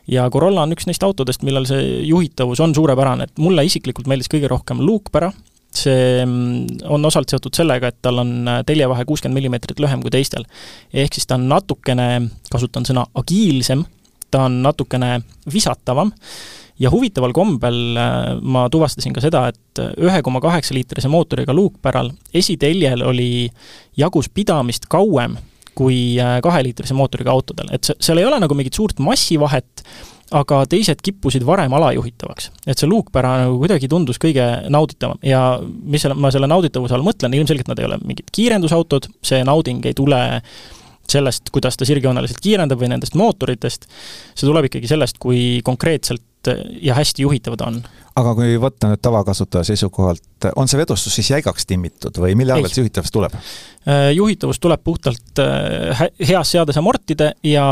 [0.07, 4.29] ja Corolla on üks neist autodest, millel see juhitavus on suurepärane, et mulle isiklikult meeldis
[4.31, 5.31] kõige rohkem luukpära,
[5.73, 8.33] see mm, on osalt seotud sellega, et tal on
[8.67, 10.45] teljevahe kuuskümmend millimeetrit lühem kui teistel.
[10.93, 12.09] ehk siis ta on natukene,
[12.51, 13.85] kasutan sõna agiilsem,
[14.29, 15.21] ta on natukene
[15.53, 16.13] visatavam
[16.83, 22.11] ja huvitaval kombel äh, ma tuvastasin ka seda, et ühe koma kaheksa liitrise mootoriga luukpäral
[22.35, 23.47] esiteljel oli
[23.97, 25.37] jagus pidamist kauem
[25.77, 29.85] kui äh, kaheliitrise mootoriga autodel, et seal ei ole nagu mingit suurt massivahet,
[30.33, 32.49] aga teised kippusid varem alajuhitavaks.
[32.65, 35.19] et see luukpära nagu kuidagi tundus kõige nauditavam.
[35.25, 39.43] Ja mis selle, ma selle nauditavuse all mõtlen, ilmselgelt nad ei ole mingid kiirendusautod, see
[39.45, 40.21] nauding ei tule
[41.09, 43.89] sellest, kuidas ta sirgjooneliselt kiirendab või nendest mootoritest,
[44.33, 46.23] see tuleb ikkagi sellest, kui konkreetselt
[46.81, 47.81] ja hästi juhitavad on.
[48.15, 52.75] aga kui võtta nüüd tavakasutaja seisukohalt, on see vedustus siis jäigaks timmitud või mille arvelt
[52.75, 53.37] see juhitavus tuleb?
[53.87, 57.65] Äh, juhitavus tuleb puhtalt äh, heas seades amortide ja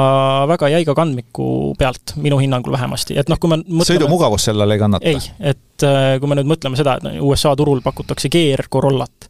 [0.49, 4.81] väga jäiga kandmiku pealt, minu hinnangul vähemasti, et noh, kui me mõtleme sõidumugavus sellele ei
[4.81, 5.13] kannata?
[5.13, 5.21] ei,
[5.53, 9.29] et äh, kui me nüüd mõtleme seda, et USA turul pakutakse GR Corollat,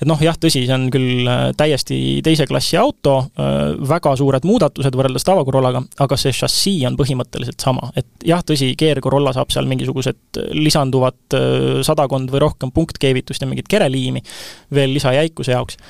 [0.00, 4.46] et noh, jah, tõsi, see on küll äh, täiesti teise klassi auto, äh, väga suured
[4.48, 7.90] muudatused võrreldes tavakorollaga, aga see šassii on põhimõtteliselt sama.
[7.96, 10.40] et jah, tõsi, GR Corolla saab seal mingisugused
[11.36, 14.22] äh, sadakond või rohkem punktkeevitust ja mingit kereliimi
[14.74, 15.80] veel lisajäikuse jaoks,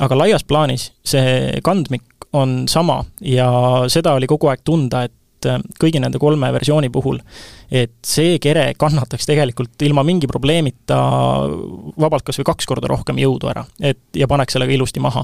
[0.00, 3.50] aga laias plaanis see kandmik on sama ja
[3.90, 5.14] seda oli kogu aeg tunda, et
[5.80, 7.20] kõigi nende kolme versiooni puhul
[7.70, 10.98] et see kere kannataks tegelikult ilma mingi probleemita
[12.00, 15.22] vabalt kas või kaks korda rohkem jõudu ära, et ja paneks sellega ilusti maha.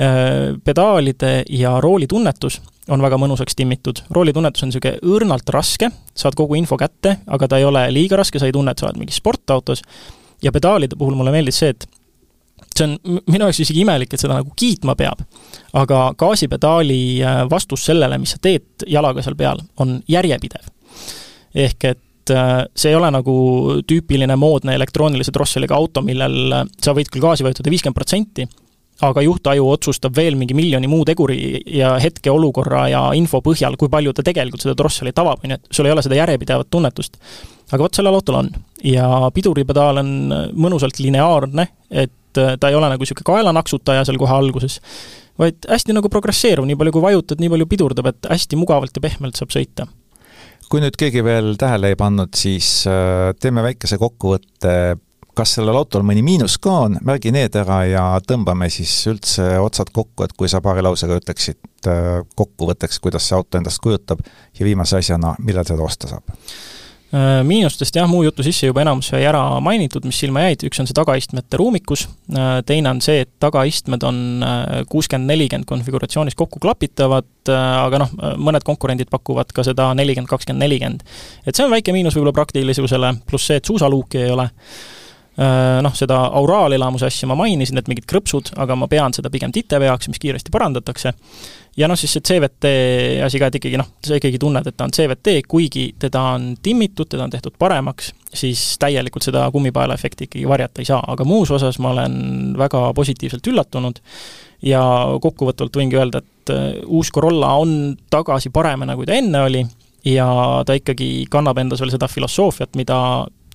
[0.00, 6.36] Äh, pedaalide ja rooli tunnetus on väga mõnusaks timmitud, roolitunnetus on niisugune õrnalt raske, saad
[6.38, 9.00] kogu info kätte, aga ta ei ole liiga raske, sa ei tunne, et sa oled
[9.00, 9.84] mingis sportautos,
[10.42, 11.86] ja pedaalide puhul mulle meeldis see, et
[12.78, 15.20] see on minu jaoks isegi imelik, et seda nagu kiitma peab,
[15.76, 20.72] aga gaasipedaali äh, vastus sellele, mis sa teed jalaga seal peal, on järjepidev
[21.54, 23.36] ehk et äh, see ei ole nagu
[23.86, 28.46] tüüpiline moodne elektroonilise drosseliga auto, millel äh, sa võid küll gaasi vajutada viiskümmend protsenti,
[29.04, 31.38] aga juhtaju otsustab veel mingi miljoni muu teguri
[31.78, 35.78] ja hetkeolukorra ja info põhjal, kui palju ta tegelikult seda drosselit avab, on ju, et
[35.78, 37.18] sul ei ole seda järjepidevat tunnetust.
[37.72, 38.50] aga vot sellel autol on.
[38.84, 40.12] ja piduripedaal on
[40.54, 44.80] mõnusalt lineaarne, et äh, ta ei ole nagu niisugune kaelanaksutaja seal kohe alguses,
[45.40, 49.04] vaid hästi nagu progresseeruv, nii palju kui vajutad, nii palju pidurdab, et hästi mugavalt ja
[49.04, 49.88] pehmelt saab sõita.
[50.70, 54.74] Kui nüüd keegi veel tähele ei pannud, siis äh, teeme väikese kokkuvõtte,
[55.34, 59.90] kas sellel autol mõni miinus ka on, märgi need ära ja tõmbame siis üldse otsad
[59.94, 64.22] kokku, et kui sa paari lausega ütleksid äh, kokkuvõtteks, kuidas see auto endast kujutab.
[64.54, 66.32] Ja viimase asjana, millal seda osta saab
[67.46, 70.88] miinustest jah, muu jutu sisse juba enamus sai ära mainitud, mis silma jäid, üks on
[70.88, 76.62] see tagaistmete ruumikus, äh, teine on see, et tagaistmed on äh, kuuskümmend, nelikümmend konfiguratsioonis kokku
[76.62, 81.04] klapitavad, aga noh, mõned konkurendid pakuvad ka seda nelikümmend, kakskümmend, nelikümmend.
[81.44, 84.48] et see on väike miinus võib-olla praktilisusele, pluss see, et suusaluuki ei ole
[85.34, 90.06] noh, seda auraalelamuse asja ma mainisin, et mingid krõpsud, aga ma pean seda pigem titeveaks,
[90.10, 91.14] mis kiiresti parandatakse.
[91.74, 92.70] Ja noh, siis see CVT
[93.26, 96.52] asi ka, et ikkagi noh, sa ikkagi tunned, et ta on CVT, kuigi teda on
[96.62, 101.26] timmitud, teda on tehtud paremaks, siis täielikult seda kummipaela efekti ikkagi varjata ei saa, aga
[101.26, 102.14] muus osas ma olen
[102.58, 103.98] väga positiivselt üllatunud
[104.70, 104.84] ja
[105.22, 109.64] kokkuvõtvalt võingi öelda, et äh, uus Corolla on tagasi paremana, kui ta enne oli,
[110.06, 110.28] ja
[110.66, 112.98] ta ikkagi kannab endas veel seda filosoofiat, mida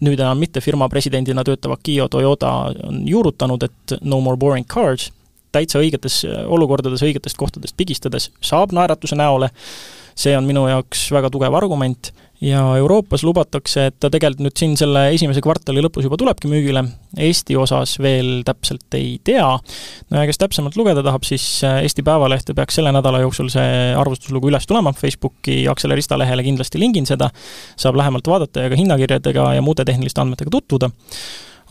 [0.06, 2.52] nüüd enam mitte firma presidendina töötav Akio Toyota
[2.88, 5.10] on juurutanud, et no more boring cars
[5.56, 9.50] täitsa õigetes äh, olukordades, õigetest kohtadest pigistades saab naeratuse näole,
[10.20, 12.12] see on minu jaoks väga tugev argument
[12.42, 16.86] ja Euroopas lubatakse, et ta tegelikult nüüd siin selle esimese kvartali lõpus juba tulebki müügile,
[17.20, 19.48] Eesti osas veel täpselt ei tea,
[20.10, 23.92] no ja kes täpsemalt lugeda tahab, siis äh, Eesti Päevalehte peaks selle nädala jooksul see
[23.98, 27.32] arvustuslugu üles tulema, Facebooki Aksel Rista lehele kindlasti lingin seda,
[27.80, 30.92] saab lähemalt vaadata ja ka hinnakirjadega ja muude tehniliste andmetega tutvuda.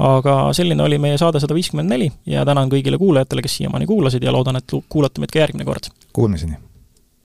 [0.04, 4.22] Aga selline oli meie saade sada viiskümmend neli ja tänan kõigile kuulajatele, kes siiamaani kuulasid
[4.22, 5.90] ja loodan, et kuulate meid ka järgmine kord.
[6.14, 6.67] Kuulmiseni!